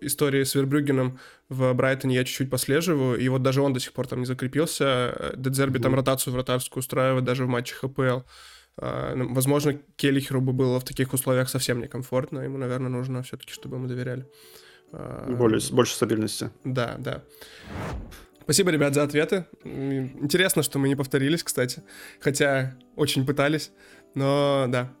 [0.00, 1.18] истории с Вербрюгеном
[1.48, 5.32] в Брайтоне я чуть-чуть послеживаю, и вот даже он до сих пор там не закрепился.
[5.36, 5.82] Дедзерби mm-hmm.
[5.82, 8.20] там ротацию вратарскую устраивает даже в матчах АПЛ.
[8.78, 12.40] А, ну, возможно, Келлихеру бы было в таких условиях совсем некомфортно.
[12.40, 14.26] Ему, наверное, нужно все-таки, чтобы ему доверяли.
[14.92, 16.50] А, Более, больше стабильности.
[16.64, 17.22] Да, да.
[18.42, 19.46] Спасибо, ребят, за ответы.
[19.64, 21.82] Интересно, что мы не повторились, кстати.
[22.20, 23.70] Хотя очень пытались.
[24.14, 24.92] Но да.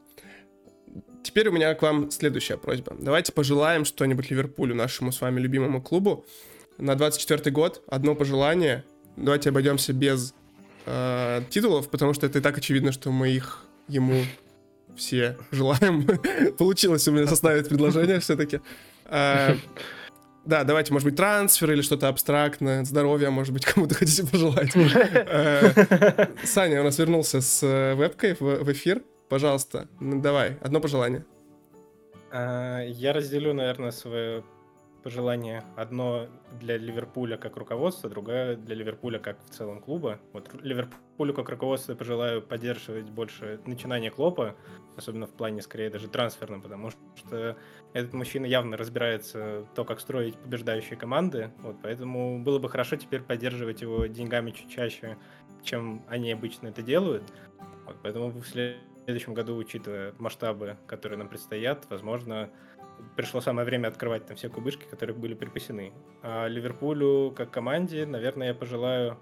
[1.24, 2.96] Теперь у меня к вам следующая просьба.
[2.98, 6.24] Давайте пожелаем что-нибудь Ливерпулю, нашему с вами любимому клубу.
[6.78, 8.84] На 24 год одно пожелание.
[9.16, 10.34] Давайте обойдемся без
[10.86, 14.22] э, титулов, потому что это и так очевидно, что мы их ему
[14.96, 16.06] все желаем.
[16.58, 18.60] Получилось у меня составить предложение все-таки.
[19.06, 19.56] А,
[20.44, 24.72] да, давайте, может быть, трансфер или что-то абстрактное, здоровья, может быть, кому-то хотите пожелать.
[24.74, 29.02] А, Саня у нас вернулся с э, вебкой в эфир.
[29.28, 31.24] Пожалуйста, давай, одно пожелание.
[32.32, 34.42] Я разделю, наверное, свое
[35.02, 35.64] пожелание.
[35.76, 36.28] Одно
[36.60, 40.18] для Ливерпуля как руководства, другое для Ливерпуля как в целом клуба.
[40.32, 44.54] Вот Ливерпулю как руководство пожелаю поддерживать больше начинания Клопа,
[44.96, 47.56] особенно в плане, скорее, даже трансферном, потому что
[47.92, 53.22] этот мужчина явно разбирается то, как строить побеждающие команды, вот, поэтому было бы хорошо теперь
[53.22, 55.16] поддерживать его деньгами чуть чаще,
[55.62, 57.24] чем они обычно это делают.
[57.86, 62.50] Вот, поэтому в следующем году, учитывая масштабы, которые нам предстоят, возможно,
[63.16, 65.92] пришло самое время открывать там все кубышки, которые были припасены.
[66.22, 69.18] А Ливерпулю как команде, наверное, я пожелаю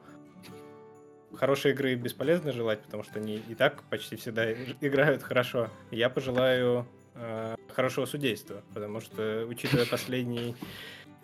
[1.35, 5.69] хорошей игры бесполезно желать, потому что они и так почти всегда играют хорошо.
[5.91, 10.57] Я пожелаю э, хорошего судейства, потому что, учитывая последний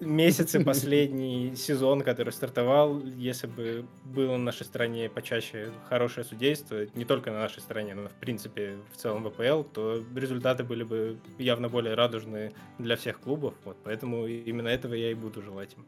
[0.00, 7.04] месяцы, последний сезон, который стартовал, если бы было на нашей стране почаще хорошее судейство, не
[7.04, 11.18] только на нашей стране, но в принципе в целом в ВПЛ, то результаты были бы
[11.38, 13.54] явно более радужные для всех клубов.
[13.64, 15.86] Вот, поэтому именно этого я и буду желать им.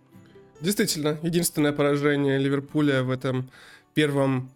[0.61, 3.51] Действительно, единственное поражение Ливерпуля в этом
[3.95, 4.51] первом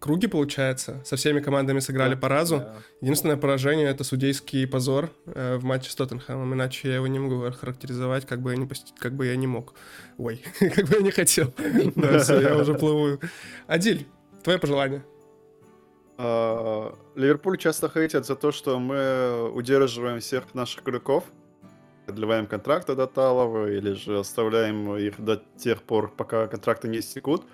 [0.00, 1.02] круге, получается.
[1.04, 2.58] Со всеми командами сыграли да, по разу.
[2.58, 2.76] Да.
[3.00, 6.54] Единственное поражение— это судейский позор э, в матче с Тоттенхэмом.
[6.54, 8.68] Иначе я его не могу характеризовать, как бы я не,
[8.98, 9.74] как бы я не мог.
[10.18, 11.52] Ой, как бы я не хотел.
[11.96, 13.20] Да, все, я уже плыву.
[13.66, 14.06] Адиль,
[14.42, 15.04] твое пожелание?
[16.16, 21.24] А, Ливерпуль часто хейтят за то, что мы удерживаем всех наших игроков,
[22.06, 27.44] продлеваем контракты до Талова или же оставляем их до тех пор, пока контракты не истекут.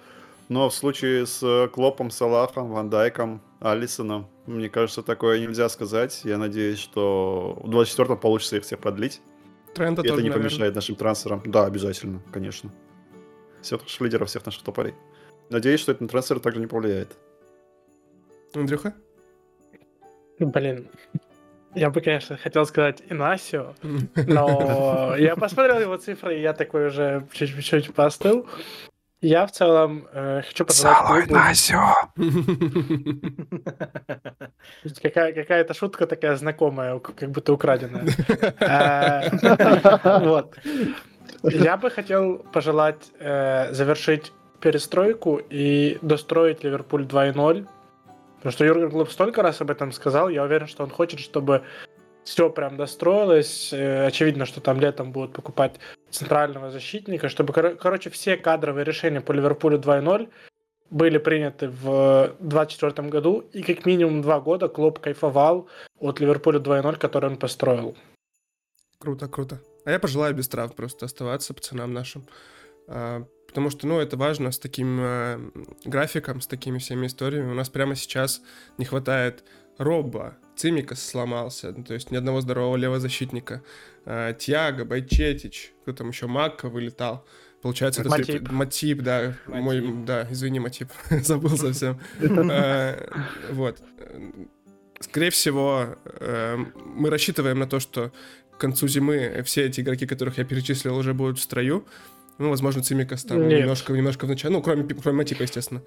[0.51, 6.23] Но в случае с э, Клопом, Салахом, Ван Дайком, Алисоном, мне кажется, такое нельзя сказать.
[6.25, 9.23] Я надеюсь, что в 24-м получится их всех продлить.
[9.77, 10.75] Тренда это тоже, не помешает наверное.
[10.75, 11.43] нашим трансферам.
[11.47, 12.73] Да, обязательно, конечно.
[13.63, 14.95] Всех наших лидеров, всех наших тополей.
[15.51, 17.17] Надеюсь, что это на трансфер также не повлияет.
[18.53, 18.93] Андрюха?
[20.41, 20.89] Блин,
[21.77, 23.77] я бы, конечно, хотел сказать Инасио,
[24.27, 28.49] но я посмотрел его цифры, и я такой уже чуть-чуть постыл.
[29.23, 30.97] Я в целом э, хочу пожелать
[31.27, 31.35] клубу...
[35.03, 38.05] Какая- Какая-то шутка такая знакомая, как будто украденная.
[38.61, 40.57] Э, Вот.
[41.43, 47.67] Я бы хотел пожелать э, завершить перестройку и достроить Ливерпуль 2.0.
[48.37, 51.63] Потому что Юрген Клуб столько раз об этом сказал, я уверен, что он хочет, чтобы
[52.25, 53.71] все прям достроилось.
[53.73, 55.75] Э, очевидно, что там летом будут покупать
[56.11, 60.29] центрального защитника, чтобы, кор- короче, все кадровые решения по Ливерпулю 2.0
[60.91, 66.97] были приняты в 2024 году, и как минимум два года клуб кайфовал от Ливерпуля 2.0,
[66.99, 67.97] который он построил.
[68.99, 69.61] Круто, круто.
[69.85, 72.27] А я пожелаю без трав просто оставаться пацанам нашим.
[72.89, 75.41] А, потому что, ну, это важно с таким а,
[75.85, 77.51] графиком, с такими всеми историями.
[77.51, 78.43] У нас прямо сейчас
[78.77, 79.45] не хватает
[79.79, 83.63] Робба, Цимикас сломался, ну, то есть ни одного здорового левозащитника.
[84.13, 87.25] А, Тиаго, Байчетич, кто там еще, Макка вылетал.
[87.63, 88.51] Получается, это Матип.
[88.51, 89.63] Матип, да, Матип.
[89.63, 90.89] мой, да, извини, Матип,
[91.23, 92.01] забыл совсем.
[92.21, 93.09] А,
[93.53, 93.79] вот.
[94.99, 96.57] Скорее всего, э,
[96.97, 98.11] мы рассчитываем на то, что
[98.51, 101.87] к концу зимы все эти игроки, которых я перечислил, уже будут в строю.
[102.39, 103.61] Ну, возможно, Цимикас там Нет.
[103.61, 105.83] немножко, немножко в начале, ну, кроме, кроме Матипа, естественно,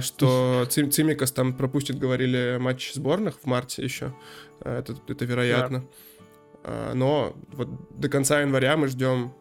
[0.00, 4.12] что Цим, Цимикас там пропустит, говорили, матч сборных в марте еще,
[4.60, 5.80] это, это вероятно.
[5.80, 5.86] Да.
[6.64, 9.32] А, но вот до конца января мы ждем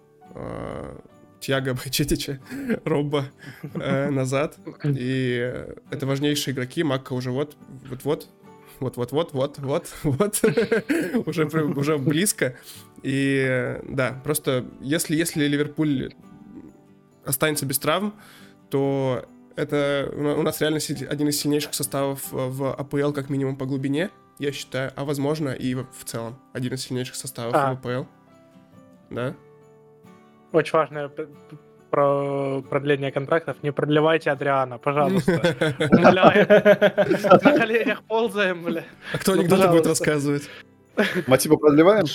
[1.43, 2.39] Тьяго Байчетича,
[2.85, 3.25] Робба
[3.73, 4.57] э, назад.
[4.85, 6.83] И это важнейшие игроки.
[6.83, 7.57] Макка уже вот,
[7.89, 8.29] вот-вот,
[8.79, 10.41] вот-вот-вот, вот-вот, вот,
[11.25, 12.55] уже, уже близко.
[13.03, 16.13] И да, просто если, если Ливерпуль
[17.25, 18.13] останется без травм,
[18.69, 19.25] то
[19.57, 24.09] это у нас реально один из сильнейших составов в АПЛ, как минимум по глубине,
[24.39, 27.73] я считаю, а возможно и в целом один из сильнейших составов а.
[27.73, 28.05] в АПЛ.
[29.09, 29.33] Да?
[30.51, 31.11] Очень важное
[31.89, 33.57] про продление контрактов.
[33.61, 35.31] Не продлевайте Адриана, пожалуйста.
[35.91, 36.47] Умоляю.
[37.43, 38.83] На коленях ползаем, бля.
[39.13, 40.49] А кто анекдоты будет рассказывать?
[41.27, 42.05] Мотива продлеваем?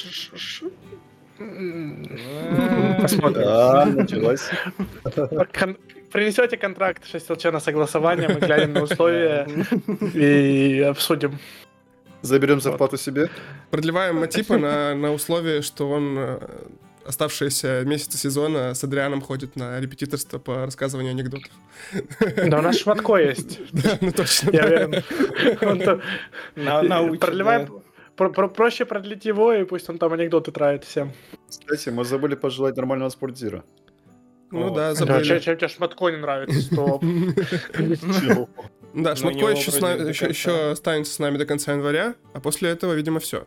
[3.00, 3.44] Посмотрим.
[3.44, 4.50] Да, началось.
[6.10, 9.46] Принесете контракт 6 ЛЧ на согласование, мы глянем на условия
[10.14, 11.38] и обсудим.
[12.22, 13.30] Заберем зарплату себе.
[13.70, 16.38] Продлеваем Матипа на, на условии, что он э,
[17.04, 21.50] оставшиеся месяцы сезона с Адрианом ходит на репетиторство по рассказыванию анекдотов.
[22.46, 23.60] Да, у нас Шматко есть.
[23.72, 24.50] Да, ну точно.
[24.50, 25.02] Я уверен.
[25.62, 26.02] Он там-
[26.56, 27.72] На- научит, Продлевай- да.
[28.16, 31.12] про- про- Проще продлить его, и пусть он там анекдоты травит всем.
[31.48, 33.62] Кстати, мы забыли пожелать нормального спортзира.
[34.50, 34.74] Ну О.
[34.74, 35.24] да, Да, забыли.
[35.24, 37.04] чем чем тебе Шматко не нравится, стоп.
[38.94, 42.40] Да, Но Шматко еще, с нами- еще, еще останется с нами до конца января, а
[42.40, 43.46] после этого, видимо, все.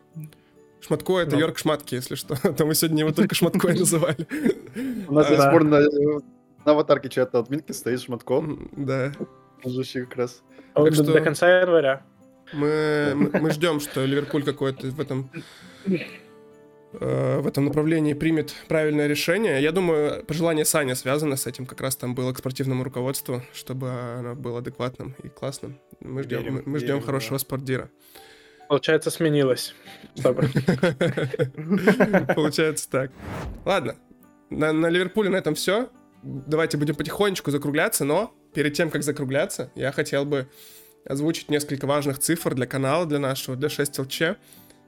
[0.81, 1.37] Шматко— это Да.
[1.37, 2.35] Йорк Шматки, если что.
[2.53, 4.27] То мы сегодня его только Шматко и называли.
[5.07, 5.79] У нас А, пор на,
[6.71, 9.11] аватарке чата админки стоит Шматко, Да.
[10.07, 10.41] как раз.
[10.73, 10.83] Так
[11.19, 12.03] до- конца января.
[12.53, 13.13] Мы,
[13.51, 15.29] ждем, что Ливерпуль какое-то в этом
[16.93, 19.61] э, в этом направлении примет правильное решение.
[19.61, 23.89] Я думаю, пожелание Сани связано с этим, как раз там было к спортивному руководству, чтобы
[23.89, 25.79] оно было адекватным и классным.
[25.99, 27.39] Мы ждем, Верим, мы, мы ждем верим, хорошего да.
[27.39, 27.89] спортдира.
[28.67, 29.75] Получается, сменилось.
[32.35, 33.11] Получается так.
[33.65, 33.95] Ладно,
[34.49, 35.89] на, на Ливерпуле на этом все.
[36.23, 40.47] Давайте будем потихонечку закругляться, но перед тем, как закругляться, я хотел бы
[41.05, 44.25] озвучить несколько важных цифр для канала, для нашего, для 6LC.
[44.29, 44.37] А,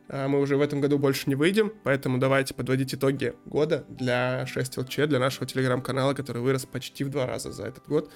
[0.10, 5.08] Мы уже в этом году больше не выйдем, поэтому давайте подводить итоги года для 6LC,
[5.08, 8.12] для нашего телеграм-канала, который вырос почти в два раза за этот год.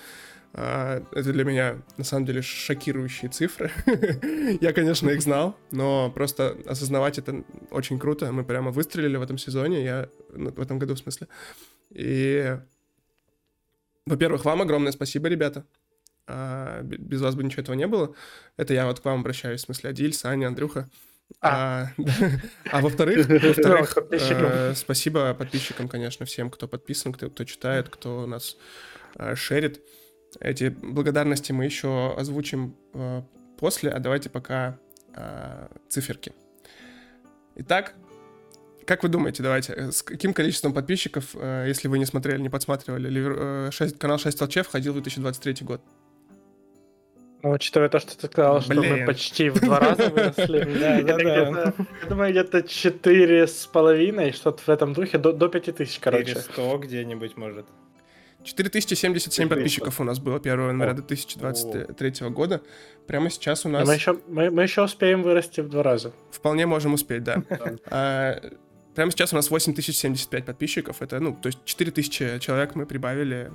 [0.54, 3.72] А, Это для меня, на самом деле, шокирующие цифры.
[4.62, 8.32] Я, конечно, их знал, но просто осознавать это очень круто.
[8.32, 11.28] Мы прямо выстрелили в этом сезоне, я ну, в этом году, в смысле.
[11.92, 12.58] И,
[14.06, 15.64] во-первых, вам огромное спасибо, ребята.
[16.28, 18.16] А, Без вас бы ничего этого не было.
[18.56, 20.90] Это я вот к вам обращаюсь, в смысле, Адиль, Саня, Андрюха.
[21.42, 21.88] А,
[22.72, 24.46] а во-вторых, во-вторых, подписчикам.
[24.46, 28.58] э, спасибо подписчикам, конечно, всем, кто подписан, кто, кто читает, кто нас
[29.16, 29.82] э, шерит.
[30.40, 33.22] Эти благодарности мы еще озвучим э,
[33.60, 34.78] после, а давайте пока
[35.16, 36.34] э, циферки.
[37.56, 37.94] Итак,
[38.86, 42.50] как вы думаете, давайте, э, с каким количеством подписчиков, э, если вы не смотрели, не
[42.50, 45.82] подсматривали, Ливер- э, шесть- канал 6 ЛЧ входил в 2023 год?
[47.44, 49.00] Ну, Учитывая то, что ты сказал, что Блин.
[49.02, 50.60] мы почти в два раза выросли.
[50.80, 51.14] Да, да, Это да.
[51.14, 51.74] где-то,
[52.04, 56.34] Я думаю, где-то четыре с половиной, что-то в этом духе, до, пяти тысяч, короче.
[56.34, 57.66] 400 где-нибудь, может.
[58.44, 59.56] 4077 Отлично.
[59.56, 60.96] подписчиков у нас было 1 января О.
[60.96, 62.62] 2023 года.
[63.06, 66.14] Прямо сейчас у Но нас Мы еще, мы, мы еще успеем вырасти в два раза.
[66.32, 67.44] вполне можем успеть, да.
[68.98, 71.02] А, Прямо сейчас у нас 8075 подписчиков.
[71.02, 73.52] Это, ну, то есть 4000 человек мы прибавили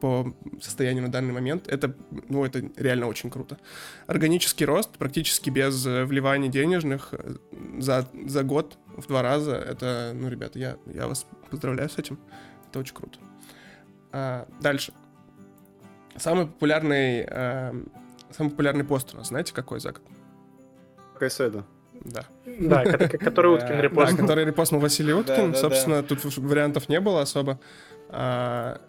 [0.00, 1.68] по состоянию на данный момент.
[1.68, 1.94] Это,
[2.28, 3.58] ну, это реально очень круто.
[4.06, 7.36] Органический рост, практически без э, вливаний денежных э,
[7.78, 9.56] за, за год в два раза.
[9.56, 12.18] Это, ну, ребята, я, я вас поздравляю с этим.
[12.68, 13.18] Это очень круто.
[14.12, 14.92] А, дальше.
[16.16, 17.92] Самый популярный, эм,
[18.30, 20.02] самый популярный пост у нас, знаете, какой за год?
[21.18, 21.64] Кайседа.
[21.92, 22.24] Да.
[22.58, 24.18] Да, ко- ко- который Уткин Да, Да, репостнул.
[24.20, 25.54] который репостнул Василий Уткин.
[25.54, 27.58] Собственно, тут вариантов не было особо.
[28.10, 28.80] А,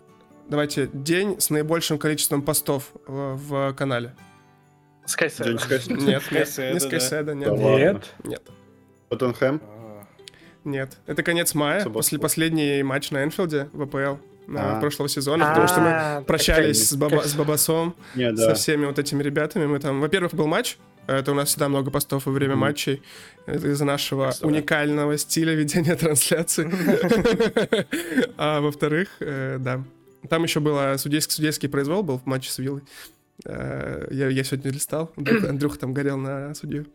[0.49, 4.13] давайте, день с наибольшим количеством постов в, канале.
[5.05, 5.49] Скайседа.
[5.49, 7.93] Нет, не Да нет.
[7.93, 8.11] Нет.
[8.24, 8.41] нет,
[9.09, 9.61] Тоттенхэм.
[9.63, 10.03] А,
[10.63, 10.97] нет.
[11.07, 14.80] Это конец мая, после последний матч на Энфилде в АПЛ на А.
[14.80, 17.95] прошлого сезона, потому что мы прощались с, с Бабасом,
[18.36, 19.65] со всеми вот этими ребятами.
[19.67, 20.78] Мы там, во-первых, был матч.
[21.10, 22.62] Это у нас всегда много постов во время Мгм.
[22.62, 23.01] матчей.
[23.45, 24.57] Это из-за нашего Представляю.
[24.57, 26.70] уникального стиля ведения трансляции.
[28.38, 29.82] А во-вторых, э, да.
[30.30, 32.82] Там еще был судейский, судейский произвол был в матче с Виллой.
[33.45, 35.12] Э, Я, я сегодня листал.
[35.18, 36.86] Андрюха, там горел на судью.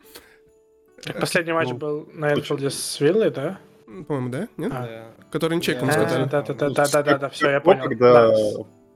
[1.03, 3.59] Так, Последний матч Ну, был на Энфилде с Виллой, да?
[4.07, 4.49] По-моему, да?
[4.57, 4.73] Нет?
[4.75, 5.13] А.
[5.31, 5.99] Который ничейку мы Да.
[6.03, 6.29] А, сказали.
[6.29, 7.85] Да, да, да, да, да, да, да, все, я Как- понял.
[7.85, 8.37] Когда Да.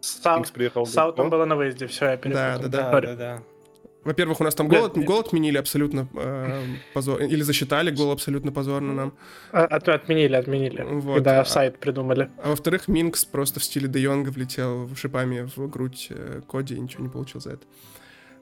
[0.00, 1.30] Сау- Кингс приехал Гонконг.
[1.30, 2.60] было на выезде, все, я перепутал.
[2.62, 3.06] Да, да, Да, Sorry.
[3.06, 3.42] да, да.
[4.04, 5.06] Во-первых, у нас там гол, Нет, нет.
[5.06, 6.62] гол отменили абсолютно э,
[6.94, 7.20] позор...
[7.20, 9.12] Или засчитали гол абсолютно позорно нам.
[9.52, 10.82] А, от- отменили, отменили.
[10.82, 11.16] Вот.
[11.16, 12.30] Когда А- сайт придумали.
[12.42, 16.80] А во-вторых, Минкс просто в стиле Де Йонга влетел шипами в грудь э, Коди и
[16.80, 17.66] ничего не получил за это.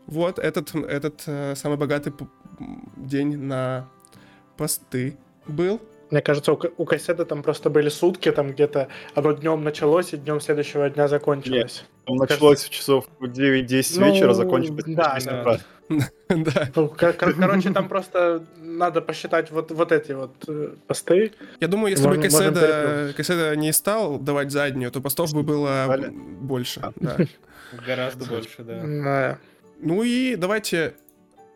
[0.07, 2.13] Вот этот, этот э, самый богатый
[2.97, 3.89] день на
[4.57, 5.17] посты
[5.49, 5.81] был.
[6.11, 10.17] Мне кажется, у, у Кайседа там просто были сутки, там где-то оно днем началось и
[10.17, 11.85] днем следующего дня закончилось.
[12.05, 15.59] Там началось в часов в 9-10 Ну, вечера, закончилось да, 6 да.
[16.29, 16.71] да.
[16.75, 21.33] Ну, кор- кор- короче, там просто надо посчитать вот, вот эти вот э, посты.
[21.61, 23.15] Я думаю, если бы переплюнуть.
[23.17, 25.87] Кайседа не стал давать заднюю, то постов бы было
[26.41, 26.81] больше.
[26.81, 26.93] А.
[26.97, 27.17] Да.
[27.87, 28.83] Гораздо больше, да.
[28.85, 29.39] Да.
[29.81, 30.95] Ну и давайте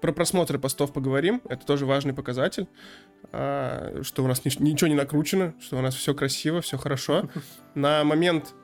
[0.00, 1.42] про просмотры постов поговорим.
[1.48, 2.66] Это тоже важный показатель.
[3.32, 7.28] а, Что у нас нич- ничего не накручено, что у нас все красиво, все хорошо.
[7.74, 8.54] На момент,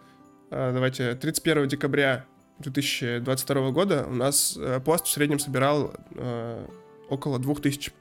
[0.50, 2.26] а, давайте, 31 декабря
[2.58, 6.66] 2022 года у нас э, пост в среднем собирал э,
[7.10, 7.92] около 2000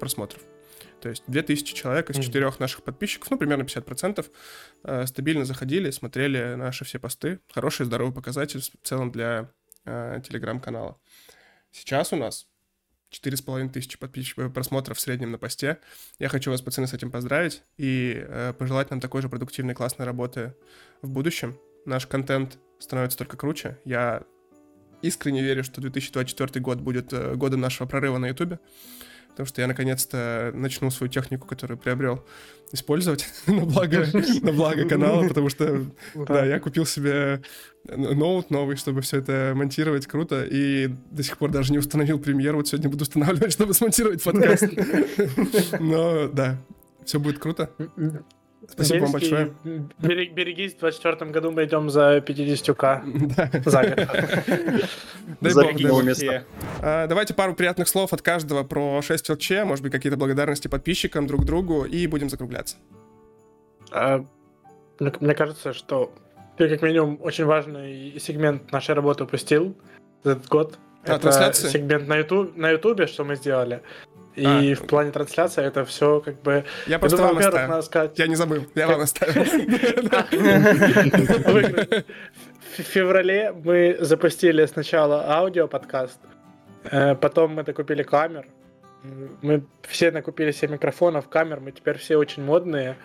[0.00, 0.42] просмотров.
[1.00, 4.26] То есть 2000 человек из четырех наших подписчиков, ну, примерно 50%,
[4.82, 7.38] э, стабильно заходили, смотрели наши все посты.
[7.52, 9.50] Хороший, здоровый показатель в целом для
[9.84, 10.98] э, телеграм-канала.
[11.70, 12.48] Сейчас у нас
[13.10, 15.78] 4,5 тысячи подписчиков, просмотров в среднем на посте.
[16.18, 20.06] Я хочу вас, пацаны, с этим поздравить и э, пожелать нам такой же продуктивной, классной
[20.06, 20.54] работы
[21.02, 21.58] в будущем.
[21.86, 23.78] Наш контент становится только круче.
[23.84, 24.22] Я
[25.02, 28.60] искренне верю, что 2024 год будет э, годом нашего прорыва на Ютубе,
[29.40, 32.24] потому что я наконец-то начну свою технику, которую приобрел,
[32.72, 34.06] использовать на благо,
[34.42, 37.42] на благо канала, потому что да, я купил себе
[37.88, 42.54] ноут новый, чтобы все это монтировать круто, и до сих пор даже не установил премьер.
[42.54, 44.64] Вот сегодня буду устанавливать, чтобы смонтировать подкаст.
[45.80, 46.58] Но да,
[47.04, 47.70] все будет круто.
[48.68, 49.30] Спасибо вам Зеленский,
[49.64, 49.84] большое.
[50.00, 53.02] берег- Берегись, в 24 году мы идем за 50к
[53.36, 53.50] Да.
[53.70, 54.08] за год.
[55.40, 55.54] Дай
[55.88, 56.42] бог.
[56.82, 61.26] А, Давайте пару приятных слов от каждого про 6 ЛЧ, может быть, какие-то благодарности подписчикам,
[61.26, 62.76] друг другу, и будем закругляться.
[63.92, 64.24] А,
[64.98, 66.12] Мне мне кажется, что
[66.58, 69.74] ты как минимум очень важный сегмент нашей работы упустил
[70.22, 70.78] за этот год.
[71.04, 71.68] А, это трансляции?
[71.68, 73.80] сегмент на YouTube, на Ютубе, что мы сделали.
[74.36, 74.74] И А.
[74.76, 76.64] в плане трансляции это все как бы...
[76.86, 77.68] Я Я просто думаю, вам оставил.
[77.68, 78.18] надо сказать...
[78.18, 79.44] Я не забыл, я вам оставил.
[82.78, 86.18] В феврале мы запустили сначала аудио-подкаст,
[86.84, 88.46] э, потом мы докупили камер.
[89.42, 92.96] Мы все накупили себе микрофонов, камер, мы теперь все очень модные.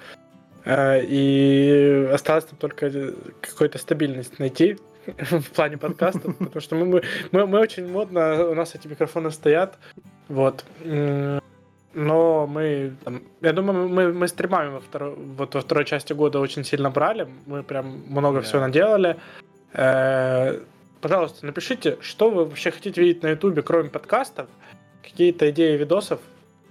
[0.66, 2.92] Э, И осталось нам только
[3.42, 7.02] какую-то стабильность найти в плане подкаста, потому что мы, мы,
[7.32, 9.78] мы, мы очень модно, у нас эти микрофоны стоят,
[10.28, 10.66] вот.
[11.94, 16.40] Но мы, там, я думаю, мы, мы стримами во второй, вот во второй части года
[16.40, 18.42] очень сильно брали, мы прям много Да.
[18.44, 19.16] всего наделали.
[19.74, 20.60] Э,
[21.02, 24.48] Пожалуйста, напишите, что вы вообще хотите видеть на Ютубе, кроме подкастов,
[25.04, 26.20] какие-то идеи видосов.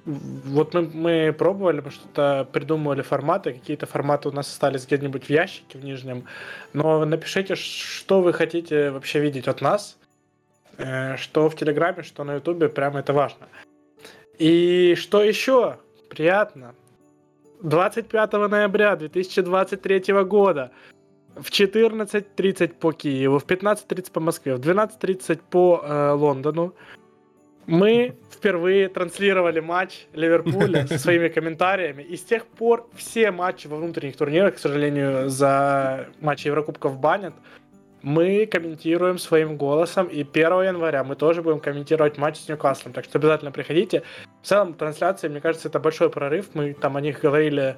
[0.05, 5.30] Вот мы, мы пробовали, мы что-то придумывали форматы, какие-то форматы у нас остались где-нибудь в
[5.30, 6.24] ящике в нижнем.
[6.72, 9.96] Но напишите, что вы хотите вообще видеть от нас,
[11.16, 13.48] что в Телеграме, что на Ютубе, прямо это важно.
[14.38, 16.74] И что еще приятно,
[17.62, 20.70] 25 ноября 2023 года
[21.34, 26.74] в 14.30 по Киеву, в 15.30 по Москве, в 12.30 по э, Лондону
[27.66, 32.02] мы впервые транслировали матч Ливерпуля со своими комментариями.
[32.02, 37.34] И с тех пор все матчи во внутренних турнирах, к сожалению, за матчи Еврокубков банят.
[38.05, 43.07] Мы комментируем своим голосом, и 1 января мы тоже будем комментировать матч с Ньюкаслом, так
[43.07, 44.02] что обязательно приходите.
[44.42, 47.76] В целом, трансляции, мне кажется, это большой прорыв, мы там о них говорили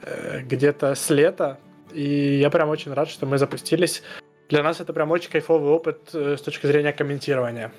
[0.00, 1.58] э, где-то с лета,
[1.92, 4.02] и я прям очень рад, что мы запустились.
[4.48, 7.70] Для нас это прям очень кайфовый опыт э, с точки зрения комментирования.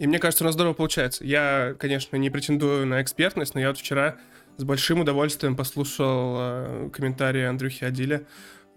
[0.00, 1.24] И мне кажется, у нас здорово получается.
[1.24, 4.16] Я, конечно, не претендую на экспертность, но я вот вчера
[4.56, 8.22] с большим удовольствием послушал э, комментарии Андрюхи Адиля.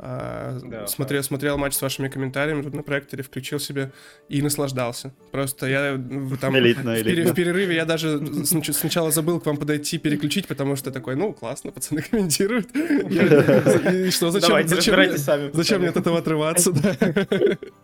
[0.01, 3.91] Э, Да, смотрел, смотрел матч с вашими комментариями тут на проекторе, включил себе
[4.29, 5.13] и наслаждался.
[5.31, 6.57] Просто я в- там...
[6.57, 7.33] Элитно, В, элитно.
[7.33, 11.33] в перерыве я даже снач- сначала забыл к вам подойти, переключить, потому что такой, ну,
[11.33, 12.69] классно, пацаны комментируют.
[12.75, 15.49] И что, зачем, зачем, мне, разбирайтесь сами.
[15.53, 16.95] зачем мне от этого отрываться, да?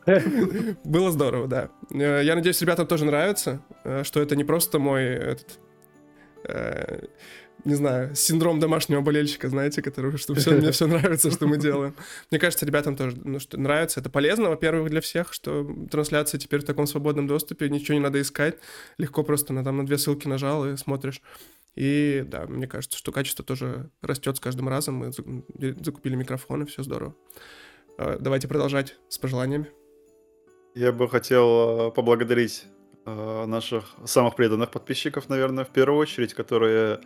[0.83, 1.69] Было здорово, да.
[1.91, 5.59] Э, Я надеюсь, ребятам тоже нравится, э, что это не просто мой этот,
[6.45, 7.01] э,
[7.65, 11.95] не знаю, синдром домашнего болельщика, знаете, который, что все, мне все нравится, что мы делаем.
[12.31, 13.99] Мне кажется, ребятам тоже ну, что нравится.
[13.99, 18.21] Это полезно, во-первых, для всех, что трансляция теперь в таком свободном доступе, ничего не надо
[18.21, 18.57] искать.
[18.97, 21.21] Легко просто на, там, на две ссылки нажал и смотришь.
[21.75, 24.95] И да, мне кажется, что качество тоже растет с каждым разом.
[24.95, 27.15] Мы за- закупили микрофоны, все здорово.
[27.97, 29.67] Э, Давайте продолжать с пожеланиями.
[30.75, 32.65] Я бы хотел э, поблагодарить
[33.05, 37.01] наших самых преданных подписчиков, наверное, в первую очередь, которые,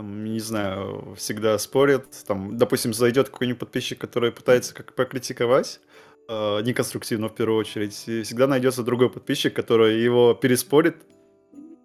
[0.00, 2.06] не знаю, всегда спорят.
[2.26, 5.80] Там, допустим, зайдет какой-нибудь подписчик, который пытается как покритиковать,
[6.28, 10.96] э, неконструктивно в первую очередь, и всегда найдется другой подписчик, который его переспорит,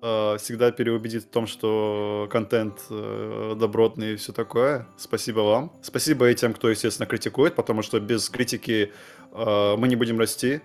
[0.02, 4.88] э, всегда переубедит в том, что контент э, добротный и все такое.
[4.98, 5.74] Спасибо вам.
[5.82, 8.92] Спасибо и тем, кто, естественно, критикует, потому что без критики
[9.32, 10.62] э, мы не будем расти,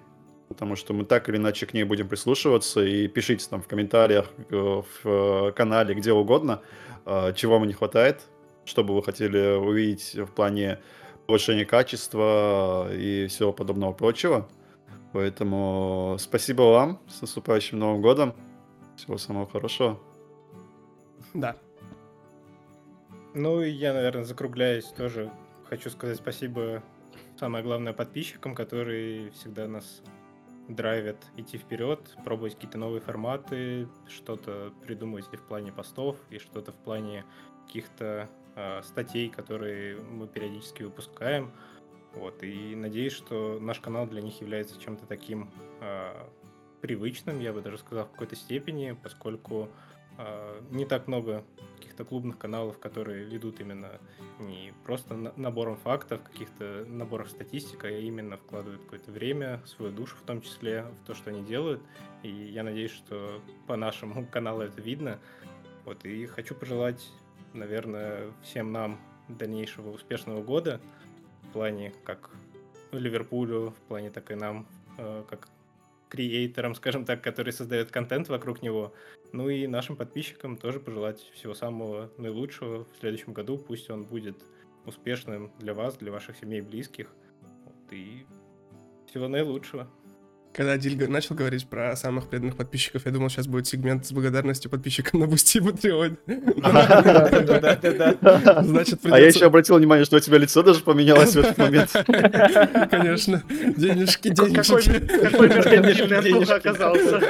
[0.54, 2.80] потому что мы так или иначе к ней будем прислушиваться.
[2.84, 6.62] И пишите там в комментариях, э, в э, канале, где угодно,
[7.04, 8.22] э, чего вам не хватает,
[8.64, 10.78] что бы вы хотели увидеть в плане
[11.26, 14.48] повышения качества и всего подобного прочего.
[15.12, 18.34] Поэтому спасибо вам, с наступающим Новым годом.
[18.96, 19.98] Всего самого хорошего.
[21.34, 21.56] Да.
[23.34, 25.30] Ну, и я, наверное, закругляюсь тоже.
[25.68, 26.82] Хочу сказать спасибо,
[27.38, 30.02] самое главное, подписчикам, которые всегда нас
[30.68, 36.72] драйвят идти вперед, пробовать какие-то новые форматы, что-то придумывать и в плане постов, и что-то
[36.72, 37.24] в плане
[37.66, 41.52] каких-то а, статей, которые мы периодически выпускаем.
[42.14, 45.50] Вот, и надеюсь, что наш канал для них является чем-то таким
[45.80, 46.30] а,
[46.80, 49.68] привычным, я бы даже сказал, в какой-то степени, поскольку а,
[50.70, 51.44] не так много
[51.76, 54.00] каких-то клубных каналов, которые ведут именно
[54.40, 60.16] не просто на- набором фактов, каких-то наборов статистик, а именно вкладывают какое-то время, свою душу
[60.16, 61.82] в том числе, в то, что они делают.
[62.22, 65.20] И я надеюсь, что по нашему каналу это видно.
[65.84, 67.06] Вот, и хочу пожелать,
[67.52, 68.98] наверное, всем нам
[69.28, 70.80] дальнейшего успешного года
[71.42, 72.30] в плане как
[72.92, 74.66] Ливерпулю, в плане так и нам,
[74.98, 75.48] э, как
[76.14, 78.94] creator ам, скажем так, которые создают контент вокруг него.
[79.32, 83.58] Ну и нашим подписчикам тоже пожелать всего самого наилучшего в следующем году.
[83.58, 84.36] Пусть он будет
[84.86, 87.12] успешным для вас, для ваших семей и близких.
[87.64, 88.26] Вот, и
[89.08, 89.90] всего наилучшего.
[90.54, 94.70] Когда Адиль начал говорить про самых преданных подписчиков, я думал, сейчас будет сегмент с благодарностью
[94.70, 96.16] подписчикам на Бусти и Патреоне.
[96.56, 98.14] Да-да-да.
[98.62, 101.90] Значит, А я еще обратил внимание, что у тебя лицо даже поменялось в этот момент.
[102.90, 103.42] Конечно.
[103.76, 105.00] Денежки, денежки.
[105.24, 105.48] какой
[106.52, 107.20] оказался.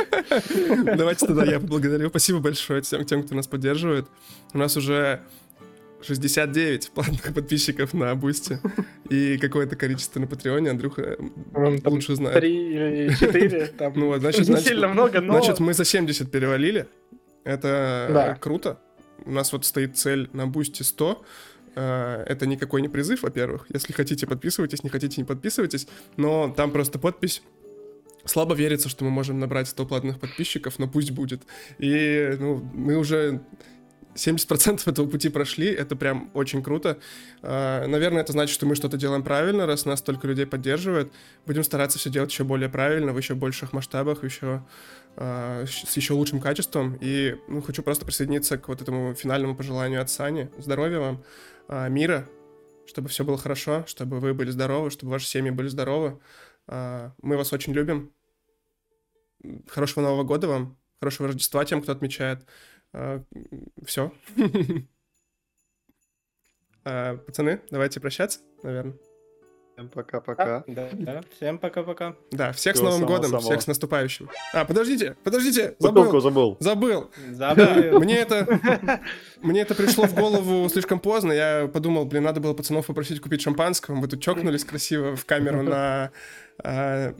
[0.94, 2.10] Давайте тогда я поблагодарю.
[2.10, 4.06] Спасибо большое всем тем, кто нас поддерживает.
[4.52, 5.22] У нас уже
[6.06, 8.58] 69 платных подписчиков на Бусти
[9.08, 10.70] и какое-то количество на Патреоне.
[10.70, 11.16] Андрюха
[11.52, 12.36] там лучше знает.
[12.36, 15.34] Три или четыре, Ну вот, значит, значит, сильно много, но...
[15.34, 16.86] Значит, мы за 70 перевалили.
[17.44, 18.32] Это Да.
[18.32, 18.78] э, круто.
[19.24, 21.24] У нас вот стоит цель на бусте 100.
[21.76, 23.66] Э, Это никакой не призыв, во-первых.
[23.72, 25.86] Если хотите, подписывайтесь, не хотите, не подписывайтесь.
[26.16, 27.42] Но там просто подпись.
[28.24, 31.42] Слабо верится, что мы можем набрать 100 платных подписчиков, но пусть будет.
[31.78, 33.42] И ну, мы уже
[34.14, 36.98] 70% этого пути прошли, это прям очень круто.
[37.42, 41.12] А, Наверное, это значит, что мы что-то делаем правильно, раз нас столько людей поддерживает.
[41.46, 44.64] Будем стараться все делать еще более правильно, в еще больших масштабах, еще
[45.16, 46.96] а, с еще лучшим качеством.
[47.00, 50.48] И ну, хочу просто присоединиться к вот этому финальному пожеланию от Сани.
[50.58, 51.24] Здоровья вам,
[51.68, 52.28] а, мира,
[52.86, 56.18] чтобы все было хорошо, чтобы вы были здоровы, чтобы ваши семьи были здоровы.
[56.66, 58.10] Мы вас очень любим.
[59.68, 62.46] Хорошего Нового года вам, хорошего Рождества тем, кто отмечает.
[63.84, 64.12] Все.
[66.84, 68.94] Пацаны, давайте прощаться, наверное.
[69.74, 70.62] Всем пока-пока.
[70.68, 71.20] Да, да.
[71.34, 72.14] Всем пока-пока.
[72.30, 73.50] Да, всех с Всего Новым годом, самого-самого.
[73.50, 74.30] всех с наступающим.
[74.52, 76.56] А, подождите, подождите, забыл, забыл.
[76.60, 77.10] забыл.
[77.32, 77.98] Забыл.
[77.98, 79.00] Мне это,
[79.42, 81.32] мне это пришло в голову слишком поздно.
[81.32, 83.96] Я подумал, блин, надо было пацанов попросить купить шампанского.
[83.96, 86.12] Мы тут чокнулись красиво в камеру на
[86.62, 87.14] а, э,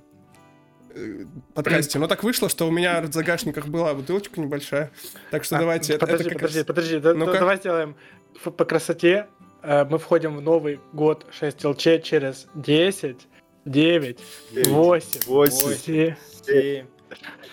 [0.94, 1.24] Э,
[1.54, 1.98] подкасте.
[1.98, 4.90] Но ну так вышло, что у меня в загашниках была бутылочка небольшая.
[5.30, 5.98] Так что а, давайте...
[5.98, 6.66] Подожди, это подожди, раз...
[6.66, 7.00] подожди.
[7.00, 7.38] Ну -ка.
[7.38, 7.96] давай сделаем
[8.42, 9.26] по красоте.
[9.62, 13.28] Э, мы входим в новый год 6ЛЧ через 10,
[13.64, 14.18] 9,
[14.52, 16.14] 9 8, 8, 8 7,
[16.46, 16.86] 7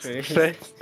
[0.01, 0.35] 6, 6
[0.79, 0.81] 5, 5,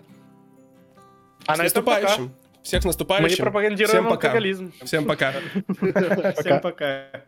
[1.46, 2.32] А С на наступающим!
[2.64, 3.38] Всех с наступающим!
[3.40, 4.40] Мы пропагандируем Всем пока.
[4.86, 5.34] Всем пока.
[6.40, 7.26] Всем пока.